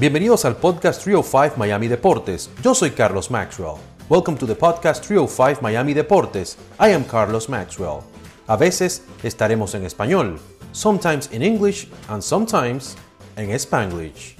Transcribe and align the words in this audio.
Bienvenidos 0.00 0.44
al 0.44 0.56
podcast 0.56 1.02
305 1.02 1.56
Miami 1.56 1.88
Deportes. 1.88 2.52
Yo 2.62 2.72
soy 2.72 2.92
Carlos 2.92 3.32
Maxwell. 3.32 3.78
Welcome 4.08 4.38
to 4.38 4.46
the 4.46 4.54
podcast 4.54 5.04
305 5.04 5.60
Miami 5.60 5.92
Deportes. 5.92 6.56
I 6.78 6.92
am 6.92 7.02
Carlos 7.02 7.48
Maxwell. 7.48 8.02
A 8.46 8.56
veces 8.56 9.04
estaremos 9.24 9.74
en 9.74 9.84
español, 9.84 10.38
sometimes 10.70 11.28
in 11.32 11.42
English 11.42 11.88
and 12.06 12.22
sometimes 12.22 12.96
en 13.34 13.50
Spanglish. 13.50 14.36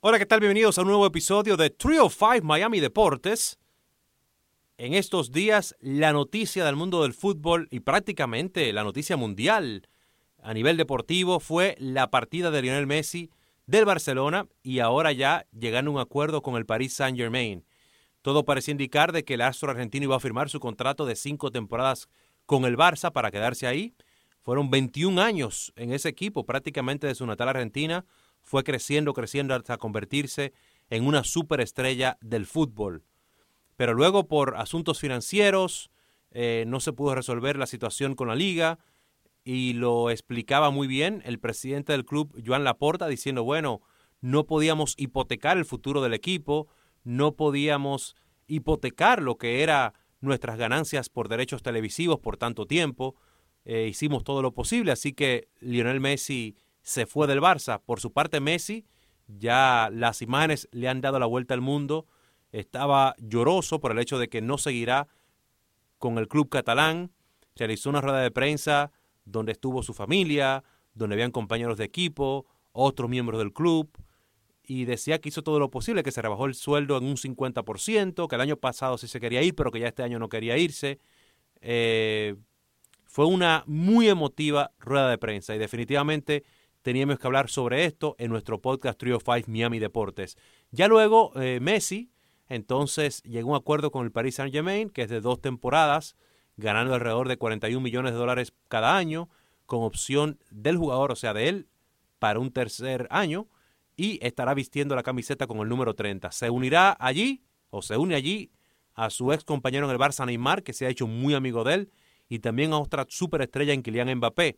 Hola, 0.00 0.18
¿qué 0.18 0.24
tal? 0.24 0.40
Bienvenidos 0.40 0.78
a 0.78 0.80
un 0.80 0.88
nuevo 0.88 1.04
episodio 1.04 1.58
de 1.58 1.68
305 1.68 2.42
Miami 2.42 2.80
Deportes. 2.80 3.58
En 4.78 4.94
estos 4.94 5.30
días, 5.30 5.76
la 5.80 6.14
noticia 6.14 6.64
del 6.64 6.76
mundo 6.76 7.02
del 7.02 7.12
fútbol 7.12 7.68
y 7.70 7.80
prácticamente 7.80 8.72
la 8.72 8.82
noticia 8.82 9.18
mundial 9.18 9.90
a 10.42 10.54
nivel 10.54 10.78
deportivo 10.78 11.38
fue 11.38 11.76
la 11.78 12.10
partida 12.10 12.50
de 12.50 12.62
Lionel 12.62 12.86
Messi 12.86 13.30
del 13.66 13.84
Barcelona 13.84 14.48
y 14.62 14.78
ahora 14.78 15.12
ya 15.12 15.46
llegando 15.52 15.90
a 15.90 15.94
un 15.94 16.00
acuerdo 16.00 16.42
con 16.42 16.56
el 16.56 16.66
Paris 16.66 16.94
Saint 16.94 17.18
Germain. 17.18 17.64
Todo 18.22 18.44
parecía 18.44 18.72
indicar 18.72 19.12
de 19.12 19.24
que 19.24 19.34
el 19.34 19.42
astro 19.42 19.70
argentino 19.70 20.04
iba 20.04 20.16
a 20.16 20.20
firmar 20.20 20.48
su 20.48 20.58
contrato 20.58 21.06
de 21.06 21.16
cinco 21.16 21.50
temporadas 21.50 22.08
con 22.44 22.64
el 22.64 22.76
Barça 22.76 23.12
para 23.12 23.30
quedarse 23.30 23.66
ahí. 23.66 23.94
Fueron 24.42 24.70
21 24.70 25.20
años 25.20 25.72
en 25.76 25.92
ese 25.92 26.08
equipo, 26.08 26.46
prácticamente 26.46 27.06
de 27.06 27.14
su 27.14 27.26
natal 27.26 27.48
Argentina. 27.48 28.04
Fue 28.42 28.62
creciendo, 28.62 29.12
creciendo 29.12 29.54
hasta 29.54 29.76
convertirse 29.76 30.52
en 30.88 31.04
una 31.06 31.24
superestrella 31.24 32.18
del 32.20 32.46
fútbol. 32.46 33.04
Pero 33.76 33.94
luego 33.94 34.28
por 34.28 34.56
asuntos 34.56 35.00
financieros 35.00 35.90
eh, 36.30 36.64
no 36.66 36.80
se 36.80 36.92
pudo 36.92 37.14
resolver 37.14 37.56
la 37.56 37.66
situación 37.66 38.14
con 38.14 38.28
la 38.28 38.34
liga 38.34 38.78
y 39.46 39.74
lo 39.74 40.10
explicaba 40.10 40.70
muy 40.70 40.88
bien 40.88 41.22
el 41.24 41.38
presidente 41.38 41.92
del 41.92 42.04
club, 42.04 42.36
Joan 42.44 42.64
Laporta, 42.64 43.06
diciendo, 43.06 43.44
bueno, 43.44 43.80
no 44.20 44.44
podíamos 44.44 44.94
hipotecar 44.98 45.56
el 45.56 45.64
futuro 45.64 46.02
del 46.02 46.14
equipo, 46.14 46.66
no 47.04 47.36
podíamos 47.36 48.16
hipotecar 48.48 49.22
lo 49.22 49.38
que 49.38 49.62
era 49.62 49.94
nuestras 50.20 50.58
ganancias 50.58 51.08
por 51.08 51.28
derechos 51.28 51.62
televisivos 51.62 52.18
por 52.18 52.36
tanto 52.36 52.66
tiempo. 52.66 53.14
Eh, 53.64 53.86
hicimos 53.88 54.24
todo 54.24 54.42
lo 54.42 54.52
posible, 54.52 54.90
así 54.90 55.12
que 55.12 55.48
Lionel 55.60 56.00
Messi 56.00 56.56
se 56.82 57.06
fue 57.06 57.28
del 57.28 57.40
Barça. 57.40 57.80
Por 57.80 58.00
su 58.00 58.12
parte, 58.12 58.40
Messi, 58.40 58.84
ya 59.28 59.90
las 59.92 60.22
imágenes 60.22 60.68
le 60.72 60.88
han 60.88 61.00
dado 61.00 61.20
la 61.20 61.26
vuelta 61.26 61.54
al 61.54 61.60
mundo. 61.60 62.08
Estaba 62.50 63.14
lloroso 63.18 63.78
por 63.78 63.92
el 63.92 64.00
hecho 64.00 64.18
de 64.18 64.28
que 64.28 64.42
no 64.42 64.58
seguirá 64.58 65.06
con 65.98 66.18
el 66.18 66.26
club 66.26 66.48
catalán. 66.48 67.12
Realizó 67.54 67.90
una 67.90 68.00
rueda 68.00 68.22
de 68.22 68.32
prensa 68.32 68.90
donde 69.26 69.52
estuvo 69.52 69.82
su 69.82 69.92
familia, 69.92 70.64
donde 70.94 71.14
habían 71.14 71.30
compañeros 71.30 71.76
de 71.76 71.84
equipo, 71.84 72.46
otros 72.72 73.10
miembros 73.10 73.38
del 73.38 73.52
club, 73.52 73.90
y 74.62 74.86
decía 74.86 75.20
que 75.20 75.28
hizo 75.28 75.42
todo 75.42 75.58
lo 75.58 75.70
posible, 75.70 76.02
que 76.02 76.10
se 76.10 76.22
rebajó 76.22 76.46
el 76.46 76.54
sueldo 76.54 76.96
en 76.96 77.04
un 77.04 77.16
50%, 77.16 78.26
que 78.26 78.34
el 78.34 78.40
año 78.40 78.56
pasado 78.56 78.96
sí 78.96 79.06
se 79.06 79.20
quería 79.20 79.42
ir, 79.42 79.54
pero 79.54 79.70
que 79.70 79.80
ya 79.80 79.88
este 79.88 80.02
año 80.02 80.18
no 80.18 80.28
quería 80.28 80.56
irse. 80.56 80.98
Eh, 81.60 82.34
fue 83.04 83.26
una 83.26 83.62
muy 83.66 84.08
emotiva 84.08 84.72
rueda 84.78 85.10
de 85.10 85.18
prensa 85.18 85.54
y 85.54 85.58
definitivamente 85.58 86.44
teníamos 86.82 87.18
que 87.18 87.26
hablar 87.26 87.48
sobre 87.48 87.84
esto 87.84 88.16
en 88.18 88.30
nuestro 88.30 88.60
podcast 88.60 88.98
Trio 88.98 89.18
5 89.20 89.50
Miami 89.50 89.78
Deportes. 89.78 90.36
Ya 90.70 90.88
luego 90.88 91.32
eh, 91.36 91.58
Messi 91.60 92.10
entonces 92.48 93.22
llegó 93.22 93.50
a 93.50 93.52
un 93.52 93.60
acuerdo 93.60 93.90
con 93.90 94.04
el 94.04 94.12
Paris 94.12 94.36
Saint 94.36 94.52
Germain, 94.52 94.90
que 94.90 95.02
es 95.02 95.08
de 95.08 95.20
dos 95.20 95.40
temporadas, 95.40 96.16
ganando 96.56 96.94
alrededor 96.94 97.28
de 97.28 97.36
41 97.36 97.80
millones 97.80 98.12
de 98.12 98.18
dólares 98.18 98.52
cada 98.68 98.96
año, 98.96 99.28
con 99.66 99.82
opción 99.82 100.38
del 100.50 100.76
jugador, 100.76 101.12
o 101.12 101.16
sea, 101.16 101.34
de 101.34 101.48
él, 101.48 101.68
para 102.18 102.38
un 102.38 102.52
tercer 102.52 103.06
año, 103.10 103.48
y 103.96 104.18
estará 104.24 104.54
vistiendo 104.54 104.94
la 104.94 105.02
camiseta 105.02 105.46
con 105.46 105.58
el 105.58 105.68
número 105.68 105.94
30. 105.94 106.30
Se 106.32 106.50
unirá 106.50 106.96
allí, 106.98 107.42
o 107.70 107.82
se 107.82 107.96
une 107.96 108.14
allí, 108.14 108.52
a 108.94 109.10
su 109.10 109.32
ex 109.32 109.44
compañero 109.44 109.86
en 109.86 109.92
el 109.92 109.98
Barça 109.98 110.24
Neymar, 110.24 110.62
que 110.62 110.72
se 110.72 110.86
ha 110.86 110.88
hecho 110.88 111.06
muy 111.06 111.34
amigo 111.34 111.64
de 111.64 111.74
él, 111.74 111.92
y 112.28 112.38
también 112.38 112.72
a 112.72 112.78
otra 112.78 113.06
superestrella 113.08 113.72
en 113.72 113.82
Kylian 113.82 114.14
Mbappé, 114.16 114.56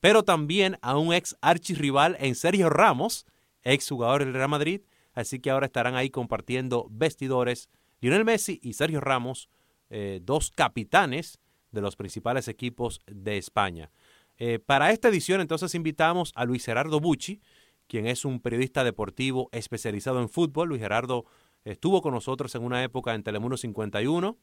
pero 0.00 0.22
también 0.22 0.78
a 0.82 0.96
un 0.96 1.14
ex 1.14 1.36
archirrival 1.40 2.16
en 2.20 2.34
Sergio 2.34 2.70
Ramos, 2.70 3.26
ex 3.62 3.88
jugador 3.88 4.24
del 4.24 4.34
Real 4.34 4.48
Madrid, 4.48 4.82
así 5.14 5.40
que 5.40 5.50
ahora 5.50 5.66
estarán 5.66 5.94
ahí 5.94 6.10
compartiendo 6.10 6.86
vestidores 6.90 7.68
Lionel 8.00 8.24
Messi 8.24 8.58
y 8.62 8.74
Sergio 8.74 9.00
Ramos, 9.00 9.48
eh, 9.96 10.18
dos 10.20 10.50
capitanes 10.50 11.38
de 11.70 11.80
los 11.80 11.94
principales 11.94 12.48
equipos 12.48 13.00
de 13.06 13.38
España. 13.38 13.92
Eh, 14.38 14.58
para 14.58 14.90
esta 14.90 15.06
edición 15.06 15.40
entonces 15.40 15.72
invitamos 15.76 16.32
a 16.34 16.44
Luis 16.44 16.64
Gerardo 16.64 16.98
Bucci, 16.98 17.40
quien 17.86 18.08
es 18.08 18.24
un 18.24 18.40
periodista 18.40 18.82
deportivo 18.82 19.48
especializado 19.52 20.20
en 20.20 20.28
fútbol. 20.28 20.70
Luis 20.70 20.80
Gerardo 20.80 21.26
estuvo 21.62 22.02
con 22.02 22.12
nosotros 22.12 22.52
en 22.56 22.64
una 22.64 22.82
época 22.82 23.14
en 23.14 23.22
Telemundo 23.22 23.56
51, 23.56 24.36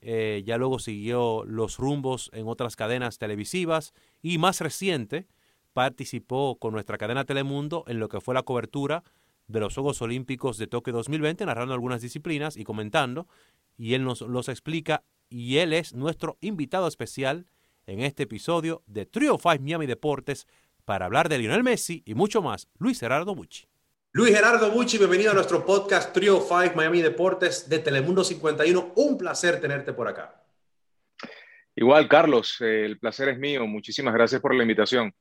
eh, 0.00 0.42
ya 0.46 0.56
luego 0.56 0.78
siguió 0.78 1.44
los 1.44 1.76
rumbos 1.76 2.30
en 2.32 2.48
otras 2.48 2.74
cadenas 2.74 3.18
televisivas 3.18 3.92
y 4.22 4.38
más 4.38 4.62
reciente 4.62 5.26
participó 5.74 6.56
con 6.58 6.72
nuestra 6.72 6.96
cadena 6.96 7.26
Telemundo 7.26 7.84
en 7.86 8.00
lo 8.00 8.08
que 8.08 8.22
fue 8.22 8.34
la 8.34 8.44
cobertura 8.44 9.04
de 9.48 9.60
los 9.60 9.74
Juegos 9.74 10.02
Olímpicos 10.02 10.58
de 10.58 10.66
Tokio 10.66 10.92
2020, 10.92 11.46
narrando 11.46 11.74
algunas 11.74 12.02
disciplinas 12.02 12.56
y 12.56 12.64
comentando 12.64 13.28
y 13.76 13.94
él 13.94 14.04
nos 14.04 14.20
los 14.22 14.48
explica 14.48 15.04
y 15.28 15.58
él 15.58 15.72
es 15.72 15.94
nuestro 15.94 16.38
invitado 16.40 16.86
especial 16.88 17.46
en 17.86 18.00
este 18.00 18.24
episodio 18.24 18.82
de 18.86 19.06
Trio 19.06 19.38
5 19.40 19.56
Miami 19.60 19.86
Deportes 19.86 20.46
para 20.84 21.06
hablar 21.06 21.28
de 21.28 21.38
Lionel 21.38 21.62
Messi 21.62 22.02
y 22.04 22.14
mucho 22.14 22.42
más. 22.42 22.68
Luis 22.78 23.00
Gerardo 23.00 23.34
Bucci. 23.34 23.66
Luis 24.12 24.34
Gerardo 24.34 24.70
Bucci, 24.70 24.98
bienvenido 24.98 25.32
a 25.32 25.34
nuestro 25.34 25.64
podcast 25.64 26.12
Trio 26.12 26.40
5 26.40 26.74
Miami 26.74 27.02
Deportes 27.02 27.68
de 27.68 27.78
Telemundo 27.80 28.24
51. 28.24 28.92
Un 28.96 29.18
placer 29.18 29.60
tenerte 29.60 29.92
por 29.92 30.08
acá. 30.08 30.42
Igual, 31.74 32.08
Carlos, 32.08 32.56
el 32.60 32.98
placer 32.98 33.28
es 33.28 33.38
mío. 33.38 33.66
Muchísimas 33.66 34.14
gracias 34.14 34.40
por 34.40 34.54
la 34.54 34.62
invitación. 34.62 35.12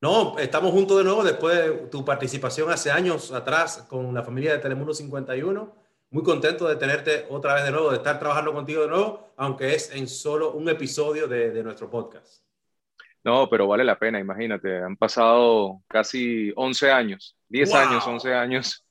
No, 0.00 0.38
estamos 0.38 0.72
juntos 0.72 0.98
de 0.98 1.04
nuevo 1.04 1.22
después 1.22 1.56
de 1.56 1.70
tu 1.90 2.04
participación 2.04 2.70
hace 2.70 2.90
años 2.90 3.32
atrás 3.32 3.86
con 3.88 4.14
la 4.14 4.22
familia 4.22 4.52
de 4.52 4.58
Telemundo 4.58 4.94
51 4.94 5.80
muy 6.10 6.24
contento 6.24 6.68
de 6.68 6.76
tenerte 6.76 7.26
otra 7.30 7.54
vez 7.54 7.64
de 7.64 7.70
nuevo, 7.70 7.90
de 7.90 7.98
estar 7.98 8.18
trabajando 8.18 8.52
contigo 8.52 8.82
de 8.82 8.88
nuevo, 8.88 9.32
aunque 9.36 9.74
es 9.74 9.94
en 9.94 10.08
solo 10.08 10.52
un 10.52 10.68
episodio 10.68 11.28
de, 11.28 11.62
nuestro 11.62 11.88
podcast. 11.88 12.42
No, 13.22 13.48
pero 13.48 13.68
vale 13.68 13.84
la 13.84 13.98
pena, 13.98 14.18
imagínate, 14.18 14.78
han 14.78 14.96
pasado 14.96 15.82
casi 15.86 16.52
11 16.56 16.90
años, 16.90 17.36
10 17.48 17.74
años, 17.74 18.06
11 18.06 18.34
años. 18.34 18.84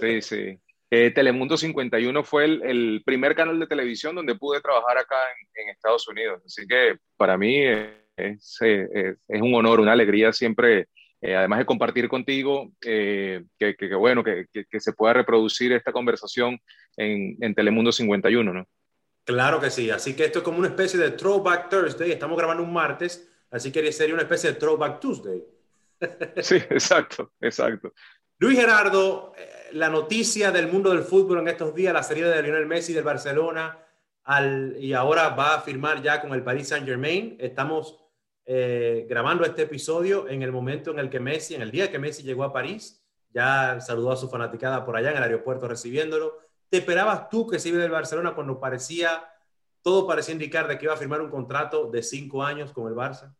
Sí, 0.00 0.22
sí. 0.22 0.58
Eh, 0.90 1.12
Telemundo 1.12 1.56
51 1.56 2.24
fue 2.24 2.46
el, 2.46 3.02
primer 3.04 3.36
canal 3.36 3.60
de 3.60 3.66
televisión 3.68 4.16
donde 4.16 4.34
pude 4.34 4.60
trabajar 4.60 4.98
acá 4.98 5.16
en, 5.54 5.68
Estados 5.68 6.08
Unidos. 6.08 6.42
Así 6.44 6.66
que 6.66 6.98
para 7.16 7.38
mí 7.38 7.64
es, 8.28 8.56
es, 8.60 9.16
es, 9.28 9.40
un 9.40 9.54
honor, 9.54 9.80
una 9.80 9.92
alegría 9.92 10.32
siempre 10.32 10.88
eh, 11.22 11.36
además 11.36 11.58
de 11.58 11.66
compartir 11.66 12.08
contigo, 12.08 12.72
eh, 12.82 13.44
que, 13.58 13.94
bueno, 13.94 14.24
que, 14.24 14.46
se 14.80 14.92
pueda 14.94 15.12
reproducir 15.12 15.70
esta 15.72 15.92
conversación 15.92 16.58
en, 16.96 17.36
en, 17.40 17.54
Telemundo 17.54 17.92
51, 17.92 18.52
¿no? 18.54 18.66
Claro 19.24 19.60
que 19.60 19.68
sí, 19.68 19.90
así 19.90 20.16
que 20.16 20.24
esto 20.24 20.38
es 20.38 20.44
como 20.44 20.58
una 20.58 20.68
especie 20.68 20.98
de 20.98 21.10
Throwback 21.10 21.68
Thursday, 21.68 22.10
estamos 22.10 22.38
grabando 22.38 22.62
un 22.62 22.72
martes, 22.72 23.30
así 23.50 23.70
que 23.70 23.92
sería 23.92 24.14
una 24.14 24.22
especie 24.22 24.52
de 24.52 24.58
Throwback 24.58 25.00
Tuesday. 25.00 25.42
Sí, 26.40 26.56
exacto, 26.56 27.32
exacto. 27.42 27.92
Luis 28.38 28.58
Gerardo, 28.58 29.34
eh, 29.36 29.68
la 29.72 29.90
noticia 29.90 30.50
del 30.50 30.68
mundo 30.68 30.88
del 30.88 31.02
fútbol 31.02 31.40
en 31.40 31.48
estos 31.48 31.74
días, 31.74 31.92
la 31.92 32.02
salida 32.02 32.34
de 32.34 32.42
Lionel 32.42 32.64
Messi 32.64 32.94
del 32.94 33.04
Barcelona, 33.04 33.78
al, 34.24 34.74
y 34.80 34.94
ahora 34.94 35.28
va 35.30 35.56
a 35.56 35.60
firmar 35.60 36.00
ya 36.00 36.22
con 36.22 36.32
el 36.32 36.42
Paris 36.42 36.68
Saint 36.68 36.86
Germain. 36.86 37.36
Estamos 37.38 38.00
eh, 38.46 39.06
grabando 39.08 39.44
este 39.44 39.62
episodio 39.62 40.28
en 40.28 40.42
el 40.42 40.52
momento 40.52 40.90
en 40.90 40.98
el 40.98 41.10
que 41.10 41.20
Messi, 41.20 41.54
en 41.54 41.62
el 41.62 41.70
día 41.70 41.90
que 41.90 41.98
Messi 41.98 42.22
llegó 42.22 42.44
a 42.44 42.52
París, 42.52 43.04
ya 43.32 43.80
saludó 43.80 44.12
a 44.12 44.16
su 44.16 44.28
fanaticada 44.28 44.84
por 44.84 44.96
allá 44.96 45.10
en 45.10 45.18
el 45.18 45.22
aeropuerto 45.22 45.68
recibiéndolo. 45.68 46.38
¿Te 46.68 46.78
esperabas 46.78 47.28
tú 47.28 47.46
que 47.46 47.58
se 47.58 47.68
iba 47.68 47.78
del 47.78 47.90
Barcelona 47.90 48.34
cuando 48.34 48.58
parecía, 48.58 49.24
todo 49.82 50.06
parecía 50.06 50.34
indicar 50.34 50.68
de 50.68 50.78
que 50.78 50.86
iba 50.86 50.94
a 50.94 50.98
firmar 50.98 51.20
un 51.20 51.30
contrato 51.30 51.90
de 51.90 52.02
cinco 52.02 52.42
años 52.42 52.72
con 52.72 52.88
el 52.88 52.94
Barça? 52.94 53.34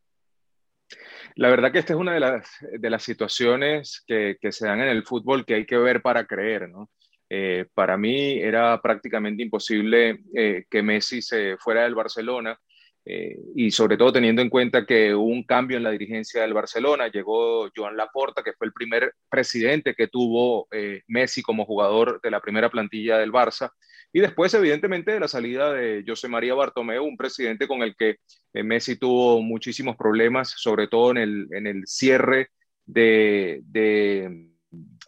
La 1.36 1.48
verdad 1.48 1.72
que 1.72 1.78
esta 1.78 1.92
es 1.92 1.98
una 1.98 2.14
de 2.14 2.20
las, 2.20 2.48
de 2.60 2.90
las 2.90 3.02
situaciones 3.02 4.02
que, 4.06 4.36
se 4.50 4.66
dan 4.66 4.80
en 4.80 4.88
el 4.88 5.04
fútbol 5.04 5.44
que 5.44 5.54
hay 5.54 5.66
que 5.66 5.78
ver 5.78 6.02
para 6.02 6.26
creer, 6.26 6.68
¿no? 6.68 6.90
Eh, 7.28 7.66
para 7.74 7.96
mí 7.96 8.40
era 8.40 8.80
prácticamente 8.82 9.44
imposible 9.44 10.24
eh, 10.34 10.64
que 10.68 10.82
Messi 10.82 11.22
se 11.22 11.56
fuera 11.58 11.84
del 11.84 11.94
Barcelona 11.94 12.58
eh, 13.04 13.38
y 13.54 13.70
sobre 13.70 13.96
todo 13.96 14.12
teniendo 14.12 14.42
en 14.42 14.50
cuenta 14.50 14.84
que 14.84 15.14
hubo 15.14 15.26
un 15.26 15.44
cambio 15.44 15.78
en 15.78 15.82
la 15.82 15.90
dirigencia 15.90 16.42
del 16.42 16.52
Barcelona, 16.52 17.08
llegó 17.08 17.68
Joan 17.74 17.96
Laporta, 17.96 18.42
que 18.42 18.52
fue 18.52 18.66
el 18.66 18.72
primer 18.72 19.14
presidente 19.28 19.94
que 19.94 20.08
tuvo 20.08 20.68
eh, 20.70 21.02
Messi 21.08 21.42
como 21.42 21.64
jugador 21.64 22.20
de 22.22 22.30
la 22.30 22.40
primera 22.40 22.68
plantilla 22.70 23.18
del 23.18 23.32
Barça, 23.32 23.70
y 24.12 24.20
después 24.20 24.52
evidentemente 24.54 25.12
de 25.12 25.20
la 25.20 25.28
salida 25.28 25.72
de 25.72 26.04
José 26.06 26.28
María 26.28 26.54
Bartomeu, 26.54 27.04
un 27.04 27.16
presidente 27.16 27.66
con 27.66 27.82
el 27.82 27.94
que 27.96 28.16
eh, 28.52 28.62
Messi 28.62 28.96
tuvo 28.96 29.40
muchísimos 29.40 29.96
problemas, 29.96 30.52
sobre 30.56 30.88
todo 30.88 31.12
en 31.12 31.18
el, 31.18 31.48
en 31.52 31.66
el 31.66 31.86
cierre 31.86 32.48
de, 32.84 33.60
de 33.64 34.46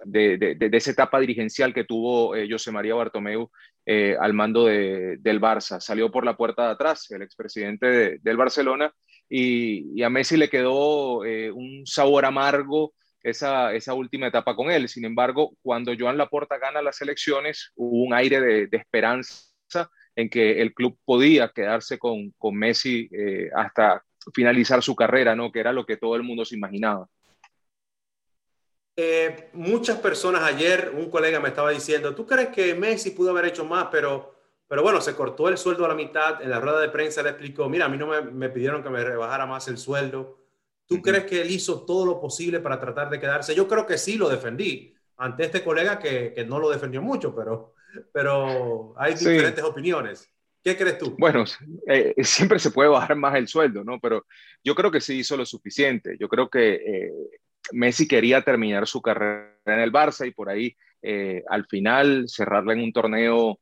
de, 0.05 0.71
esa 0.73 0.91
etapa 0.91 1.21
dirigencial 1.21 1.73
que 1.73 1.85
tuvo 1.85 2.35
José 2.50 2.73
María 2.73 2.97
Bartomeu 2.97 3.49
eh, 3.84 4.17
al 4.20 4.32
mando 4.32 4.67
del 4.67 5.40
Barça. 5.40 5.81
Salió 5.81 6.11
por 6.11 6.25
la 6.25 6.37
puerta 6.37 6.67
de 6.67 6.73
atrás, 6.73 7.11
el 7.11 7.23
expresidente 7.23 8.19
del 8.19 8.37
Barcelona, 8.37 8.93
y, 9.29 10.02
a 10.02 10.11
Messi 10.11 10.37
le 10.37 10.49
quedó 10.50 11.25
eh, 11.25 11.50
un 11.50 11.87
sabor 11.87 12.25
amargo 12.25 12.94
esa, 13.23 13.73
esa, 13.73 13.94
última 13.94 14.26
etapa 14.26 14.55
con 14.55 14.70
él. 14.70 14.88
Sin 14.88 15.05
embargo, 15.05 15.56
cuando 15.62 15.93
Joan 15.99 16.19
Laporta 16.19 16.58
gana 16.58 16.82
las 16.82 17.00
elecciones, 17.00 17.73
hubo 17.75 18.05
un 18.05 18.14
aire 18.14 18.40
de, 18.40 18.76
esperanza 18.76 19.90
en 20.14 20.29
que 20.29 20.61
el 20.61 20.75
club 20.75 20.99
podía 21.05 21.49
quedarse 21.49 21.99
con, 21.99 22.32
con 22.38 22.55
Messi 22.56 23.08
hasta 23.55 24.05
finalizar 24.34 24.82
su 24.82 24.94
carrera, 24.94 25.34
¿no? 25.34 25.50
que 25.50 25.61
era 25.61 25.73
lo 25.73 25.87
que 25.87 25.96
todo 25.96 26.17
el 26.17 26.23
mundo 26.23 26.44
se 26.44 26.56
imaginaba. 26.56 27.08
Eh, 28.94 29.49
muchas 29.55 29.99
personas 29.99 30.43
ayer, 30.43 30.93
un 30.94 31.09
colega 31.09 31.41
me 31.41 31.49
estaba 31.49 31.71
diciendo, 31.71 32.15
¿tú 32.15 32.27
crees 32.27 32.49
que 32.49 32.75
Messi 32.75 33.11
pudo 33.11 33.31
haber 33.31 33.47
hecho 33.47 33.65
más? 33.65 33.89
Pero, 33.91 34.35
pero 34.69 34.83
bueno, 34.83 35.00
se 35.00 35.15
cortó 35.15 35.49
el 35.49 35.56
sueldo 35.56 35.85
a 35.85 35.89
la 35.89 35.94
mitad. 35.94 36.43
En 36.43 36.50
la 36.50 36.61
rueda 36.61 36.81
de 36.81 36.91
prensa 36.91 37.23
le 37.23 37.31
explicó, 37.31 37.69
mira, 37.69 37.87
a 37.87 37.89
mí 37.89 37.97
no 37.97 38.06
me, 38.06 38.49
pidieron 38.50 38.83
que 38.83 38.91
me 38.91 39.03
rebajara 39.03 39.47
más 39.47 39.67
el 39.69 39.79
sueldo. 39.79 40.39
¿Tú 40.87 41.00
crees 41.00 41.25
que 41.25 41.41
él 41.41 41.50
hizo 41.50 41.87
todo 41.87 42.05
lo 42.05 42.21
posible 42.21 42.61
para 42.61 42.79
tratar 42.79 43.09
de 43.09 43.19
quedarse? 43.19 43.55
Yo 43.55 43.67
creo 43.67 43.87
que 43.87 43.97
sí 43.97 44.17
lo 44.19 44.29
defendí 44.29 44.94
ante 45.17 45.44
este 45.44 45.65
colega 45.65 45.99
que, 45.99 46.33
que 46.35 46.44
no 46.44 46.59
lo 46.59 46.69
defendió 46.69 47.00
mucho, 47.00 47.35
pero, 47.35 47.75
pero 48.12 48.93
hay 48.99 49.15
diferentes 49.15 49.65
opiniones. 49.65 50.29
¿Qué 50.62 50.77
crees 50.77 50.99
tú? 50.99 51.17
Bueno, 51.19 51.44
eh, 51.89 52.15
siempre 52.23 52.59
se 52.59 52.71
puede 52.71 52.89
bajar 52.89 53.17
más 53.17 53.35
el 53.35 53.49
sueldo, 53.49 53.83
¿no? 53.83 53.99
Pero 54.00 54.27
yo 54.62 54.75
creo 54.75 54.91
que 54.91 55.00
sí 55.00 55.19
hizo 55.19 55.37
lo 55.37 55.44
suficiente. 55.44 56.17
Yo 56.21 56.29
creo 56.29 56.49
que 56.49 56.75
eh, 56.75 57.12
Messi 57.70 58.09
quería 58.09 58.43
terminar 58.43 58.87
su 58.87 59.00
carrera 59.00 59.56
en 59.67 59.81
el 59.81 59.93
Barça 59.93 60.26
y 60.26 60.32
por 60.32 60.49
ahí 60.49 60.76
eh, 61.00 61.43
al 61.49 61.67
final 61.67 62.25
cerrarla 62.29 62.73
en 62.73 62.81
un 62.81 62.93
torneo, 62.93 63.61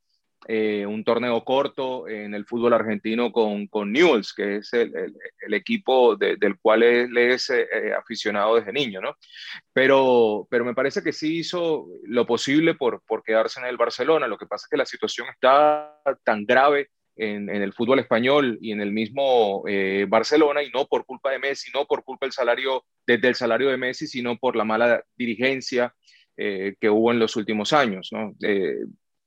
eh, 0.49 0.87
un 0.87 1.05
torneo 1.05 1.45
corto 1.45 2.09
en 2.09 2.35
el 2.35 2.47
fútbol 2.47 2.73
argentino 2.73 3.31
con, 3.31 3.67
con 3.67 3.93
Newell's, 3.93 4.33
que 4.33 4.57
es 4.57 4.73
el, 4.73 5.15
equipo 5.53 6.17
del 6.17 6.59
cual 6.61 6.83
es 6.83 7.51
eh, 7.51 7.67
aficionado 7.99 8.57
desde 8.57 8.73
niño, 8.73 9.01
¿no? 9.01 9.17
Pero, 9.73 10.47
pero 10.51 10.65
me 10.65 10.75
parece 10.75 11.03
que 11.03 11.13
sí 11.13 11.39
hizo 11.39 11.87
lo 12.05 12.27
posible 12.27 12.75
por, 12.75 13.03
por 13.03 13.23
quedarse 13.23 13.61
en 13.61 13.67
el 13.67 13.77
Barcelona. 13.77 14.27
Lo 14.27 14.39
que 14.39 14.47
pasa 14.47 14.65
es 14.65 14.71
que 14.71 14.77
la 14.77 14.87
situación 14.87 15.29
está 15.29 16.01
tan 16.25 16.45
grave 16.45 16.91
en, 17.21 17.51
el 17.51 17.73
fútbol 17.75 17.99
español 17.99 18.59
y 18.63 18.73
en 18.73 18.81
el 18.81 18.93
mismo 18.93 19.63
eh, 19.69 20.07
Barcelona, 20.09 20.63
y 20.63 20.71
no 20.71 20.87
por 20.87 21.05
culpa 21.05 21.31
de 21.31 21.39
Messi, 21.39 21.71
no 21.73 21.85
por 21.85 22.03
culpa 22.03 22.25
del 22.25 22.33
salario, 22.33 22.85
desde 23.07 23.29
el 23.29 23.35
salario 23.35 23.69
de 23.69 23.77
Messi, 23.77 24.07
sino 24.07 24.39
por 24.39 24.57
la 24.57 24.65
mala 24.65 25.05
dirigencia 25.17 25.95
eh, 26.37 26.77
que 26.81 26.89
hubo 26.89 27.13
en 27.13 27.19
los 27.19 27.37
últimos 27.37 27.75
años. 27.75 28.11
Eh, 28.43 28.79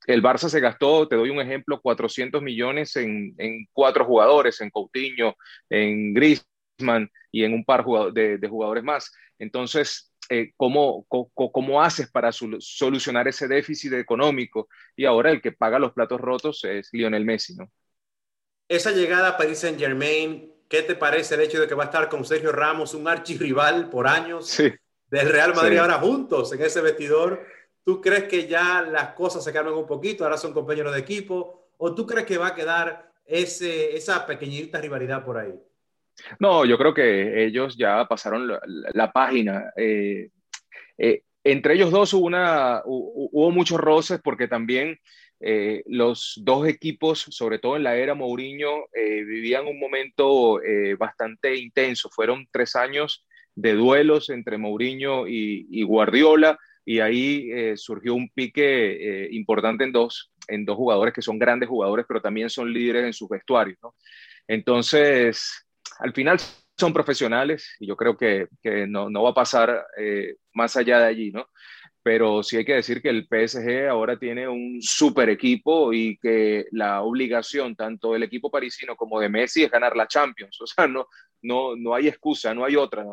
el 0.06 0.22
Barça 0.22 0.48
se 0.48 0.60
gastó, 0.60 1.06
te 1.06 1.14
doy 1.14 1.30
un 1.30 1.40
ejemplo, 1.40 1.80
400 1.80 2.42
millones 2.42 2.96
en, 2.96 3.34
cuatro 3.72 4.04
jugadores, 4.04 4.60
en 4.60 4.70
Coutinho, 4.70 5.36
en 5.70 6.12
Griezmann 6.14 7.08
y 7.30 7.44
en 7.44 7.54
un 7.54 7.64
par 7.64 7.84
de, 8.12 8.48
jugadores 8.48 8.82
más. 8.82 9.12
Entonces, 9.38 10.12
¿cómo, 10.56 11.06
cómo, 11.08 11.80
haces 11.80 12.10
para 12.10 12.32
solucionar 12.32 13.28
ese 13.28 13.46
déficit 13.46 13.92
económico? 13.92 14.68
Y 14.96 15.04
ahora 15.04 15.30
el 15.30 15.40
que 15.40 15.52
paga 15.52 15.78
los 15.78 15.92
platos 15.92 16.20
rotos 16.20 16.64
es 16.64 16.90
Lionel 16.92 17.24
Messi, 17.24 17.54
¿no? 17.54 17.70
Esa 18.68 18.92
llegada 18.92 19.28
a 19.28 19.36
Paris 19.36 19.58
Saint 19.58 19.78
Germain, 19.78 20.50
¿qué 20.68 20.82
te 20.82 20.94
parece 20.94 21.34
el 21.34 21.42
hecho 21.42 21.60
de 21.60 21.68
que 21.68 21.74
va 21.74 21.84
a 21.84 21.86
estar 21.86 22.08
con 22.08 22.24
Sergio 22.24 22.50
Ramos, 22.50 22.94
un 22.94 23.06
archirrival 23.06 23.90
por 23.90 24.08
años 24.08 24.56
del 25.10 25.28
Real 25.28 25.54
Madrid 25.54 25.78
ahora 25.78 25.94
juntos 25.94 26.52
en 26.52 26.62
ese 26.62 26.80
vestidor? 26.80 27.44
¿Tú 27.84 28.00
crees 28.00 28.24
que 28.24 28.46
ya 28.48 28.80
las 28.80 29.10
cosas 29.10 29.44
se 29.44 29.52
cambian 29.52 29.76
un 29.76 29.86
poquito, 29.86 30.24
ahora 30.24 30.38
son 30.38 30.54
compañeros 30.54 30.94
de 30.94 31.00
equipo? 31.00 31.68
¿O 31.76 31.94
tú 31.94 32.06
crees 32.06 32.24
que 32.24 32.38
va 32.38 32.48
a 32.48 32.54
quedar 32.54 33.12
ese, 33.26 33.94
esa 33.94 34.26
pequeñita 34.26 34.80
rivalidad 34.80 35.22
por 35.24 35.36
ahí? 35.36 35.54
No, 36.38 36.64
yo 36.64 36.78
creo 36.78 36.94
que 36.94 37.44
ellos 37.44 37.76
ya 37.76 38.06
pasaron 38.06 38.48
la, 38.48 39.12
página. 39.12 39.72
Eh, 39.76 40.30
eh, 40.96 41.22
entre 41.42 41.74
ellos 41.74 41.90
dos 41.90 42.14
hubo, 42.14 42.24
una, 42.24 42.80
hubo 42.86 43.50
muchos 43.50 43.78
roces 43.78 44.20
porque 44.22 44.48
también 44.48 44.98
eh, 45.46 45.82
los 45.88 46.40
dos 46.42 46.66
equipos, 46.66 47.26
sobre 47.28 47.58
todo 47.58 47.76
en 47.76 47.82
la 47.82 47.96
era 47.96 48.14
Mourinho, 48.14 48.86
eh, 48.94 49.22
vivían 49.24 49.66
un 49.66 49.78
momento 49.78 50.62
eh, 50.62 50.94
bastante 50.94 51.54
intenso. 51.54 52.08
Fueron 52.08 52.48
tres 52.50 52.74
años 52.76 53.26
de 53.54 53.74
duelos 53.74 54.30
entre 54.30 54.56
Mourinho 54.56 55.28
y, 55.28 55.82
Guardiola 55.82 56.58
y 56.86 57.00
ahí 57.00 57.76
surgió 57.76 58.14
un 58.14 58.30
pique 58.30 59.28
importante 59.32 59.84
en 59.84 59.92
dos, 59.92 60.32
en 60.48 60.64
dos 60.64 60.76
jugadores 60.76 61.12
que 61.12 61.22
son 61.22 61.38
grandes 61.38 61.68
jugadores, 61.68 62.06
pero 62.08 62.22
también 62.22 62.48
son 62.48 62.72
líderes 62.72 63.04
en 63.04 63.12
sus 63.12 63.28
vestuarios. 63.28 63.78
Entonces, 64.48 65.66
al 65.98 66.12
final 66.14 66.38
son 66.76 66.92
profesionales 66.92 67.76
y 67.78 67.86
yo 67.86 67.96
creo 67.96 68.16
que, 68.16 68.48
no, 68.88 69.08
no, 69.10 69.22
va 69.22 69.30
a 69.30 69.34
pasar 69.34 69.86
más 70.54 70.74
allá 70.76 71.00
de 71.00 71.06
allí, 71.06 71.30
¿no? 71.30 71.48
Pero 72.04 72.42
sí 72.42 72.58
hay 72.58 72.66
que 72.66 72.74
decir 72.74 73.00
que 73.00 73.08
el 73.08 73.26
PSG 73.26 73.88
ahora 73.88 74.18
tiene 74.18 74.46
un 74.46 74.78
super 74.82 75.30
equipo 75.30 75.90
y 75.90 76.18
que 76.18 76.66
la 76.70 77.00
obligación 77.00 77.74
tanto 77.74 78.12
del 78.12 78.24
equipo 78.24 78.50
parisino 78.50 78.94
como 78.94 79.18
de 79.18 79.30
Messi 79.30 79.64
es 79.64 79.70
ganar 79.70 79.96
la 79.96 80.06
Champions. 80.06 80.60
O 80.64 80.66
sea, 80.66 80.86
no, 80.86 81.08
no, 81.40 81.74
no 81.76 81.94
hay 81.94 82.08
excusa, 82.08 82.52
no 82.52 82.64
hay 82.64 82.76
otra. 82.76 83.06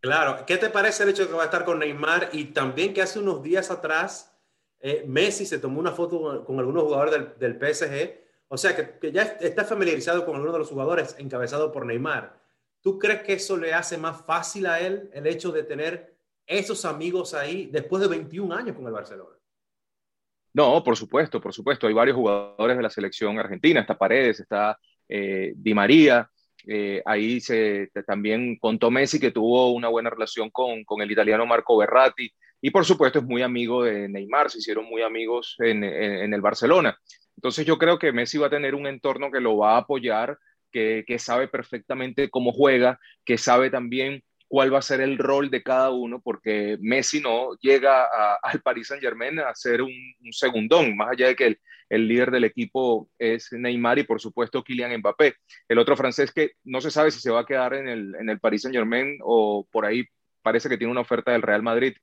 Claro, 0.00 0.44
¿qué 0.44 0.56
te 0.56 0.68
parece 0.68 1.04
el 1.04 1.10
hecho 1.10 1.22
de 1.22 1.28
que 1.28 1.34
va 1.34 1.42
a 1.42 1.46
estar 1.46 1.64
con 1.64 1.78
Neymar 1.78 2.30
y 2.32 2.46
también 2.46 2.92
que 2.92 3.02
hace 3.02 3.20
unos 3.20 3.40
días 3.40 3.70
atrás 3.70 4.36
eh, 4.80 5.04
Messi 5.06 5.46
se 5.46 5.60
tomó 5.60 5.78
una 5.78 5.92
foto 5.92 6.44
con, 6.44 6.58
algunos 6.58 6.82
jugadores 6.82 7.38
del, 7.38 7.54
PSG? 7.54 8.20
O 8.48 8.56
sea, 8.56 8.74
que, 8.74 8.98
que, 8.98 9.12
ya 9.12 9.22
está 9.22 9.64
familiarizado 9.64 10.24
con 10.24 10.34
algunos 10.34 10.54
de 10.54 10.58
los 10.58 10.68
jugadores 10.68 11.14
encabezado 11.20 11.70
por 11.70 11.86
Neymar. 11.86 12.36
¿Tú 12.80 12.98
crees 12.98 13.22
que 13.22 13.34
eso 13.34 13.56
le 13.56 13.74
hace 13.74 13.96
más 13.96 14.24
fácil 14.24 14.66
a 14.66 14.80
él 14.80 15.08
el 15.12 15.28
hecho 15.28 15.52
de 15.52 15.62
tener 15.62 16.15
esos 16.46 16.84
amigos 16.84 17.34
ahí 17.34 17.66
después 17.66 18.00
de 18.02 18.08
21 18.08 18.54
años 18.54 18.76
con 18.76 18.86
el 18.86 18.92
Barcelona? 18.92 19.36
No, 20.56 20.82
por 20.82 20.96
supuesto, 20.96 21.40
por 21.40 21.52
supuesto. 21.52 21.86
Hay 21.86 21.92
varios 21.92 22.16
jugadores 22.16 22.76
de 22.76 22.82
la 22.82 22.88
selección 22.88 23.38
argentina. 23.38 23.80
Está 23.80 23.98
Paredes, 23.98 24.40
está 24.40 24.78
eh, 25.06 25.52
Di 25.54 25.74
María. 25.74 26.30
Eh, 26.66 27.02
ahí 27.04 27.40
se 27.40 27.90
también 28.06 28.56
contó 28.58 28.90
Messi 28.90 29.20
que 29.20 29.30
tuvo 29.30 29.72
una 29.72 29.88
buena 29.88 30.08
relación 30.08 30.50
con, 30.50 30.82
con, 30.84 31.02
el 31.02 31.10
italiano 31.10 31.44
Marco 31.44 31.76
Berratti. 31.76 32.30
Y 32.60 32.70
por 32.70 32.86
supuesto 32.86 33.18
es 33.18 33.24
muy 33.26 33.42
amigo 33.42 33.84
de 33.84 34.08
Neymar, 34.08 34.50
se 34.50 34.58
hicieron 34.58 34.86
muy 34.86 35.02
amigos 35.02 35.56
en, 35.58 35.84
en, 35.84 36.32
el 36.32 36.40
Barcelona. 36.40 36.98
Entonces 37.36 37.66
yo 37.66 37.76
creo 37.76 37.98
que 37.98 38.12
Messi 38.12 38.38
va 38.38 38.46
a 38.46 38.50
tener 38.50 38.74
un 38.74 38.86
entorno 38.86 39.30
que 39.30 39.40
lo 39.40 39.58
va 39.58 39.74
a 39.74 39.80
apoyar, 39.80 40.38
que, 40.72 41.04
que 41.06 41.18
sabe 41.18 41.48
perfectamente 41.48 42.30
cómo 42.30 42.50
juega, 42.50 42.98
que 43.26 43.36
sabe 43.36 43.68
también 43.68 44.24
cuál 44.48 44.72
va 44.72 44.78
a 44.78 44.82
ser 44.82 45.00
el 45.00 45.18
rol 45.18 45.50
de 45.50 45.62
cada 45.62 45.90
uno, 45.90 46.20
porque 46.22 46.76
Messi 46.80 47.20
no 47.20 47.54
llega 47.60 48.06
al 48.42 48.60
Paris 48.62 48.88
Saint 48.88 49.02
Germain 49.02 49.38
a 49.40 49.54
ser 49.54 49.82
un, 49.82 49.92
segundón, 50.30 50.96
más 50.96 51.10
allá 51.10 51.28
de 51.28 51.36
que 51.36 51.58
el, 51.88 52.08
líder 52.08 52.30
del 52.30 52.44
equipo 52.44 53.08
es 53.18 53.52
Neymar 53.52 53.98
y 53.98 54.04
por 54.04 54.20
supuesto 54.20 54.62
Kylian 54.62 54.98
Mbappé. 54.98 55.34
El 55.68 55.78
otro 55.78 55.96
francés 55.96 56.32
que 56.32 56.52
no 56.64 56.80
se 56.80 56.90
sabe 56.90 57.10
si 57.10 57.20
se 57.20 57.30
va 57.30 57.40
a 57.40 57.46
quedar 57.46 57.74
en 57.74 57.88
el, 57.88 58.14
en 58.16 58.28
el 58.28 58.40
Paris 58.40 58.62
Saint 58.62 58.74
Germain 58.74 59.18
o 59.22 59.66
por 59.70 59.84
ahí 59.84 60.04
parece 60.42 60.68
que 60.68 60.78
tiene 60.78 60.92
una 60.92 61.00
oferta 61.00 61.32
del 61.32 61.42
Real 61.42 61.62
Madrid. 61.62 61.94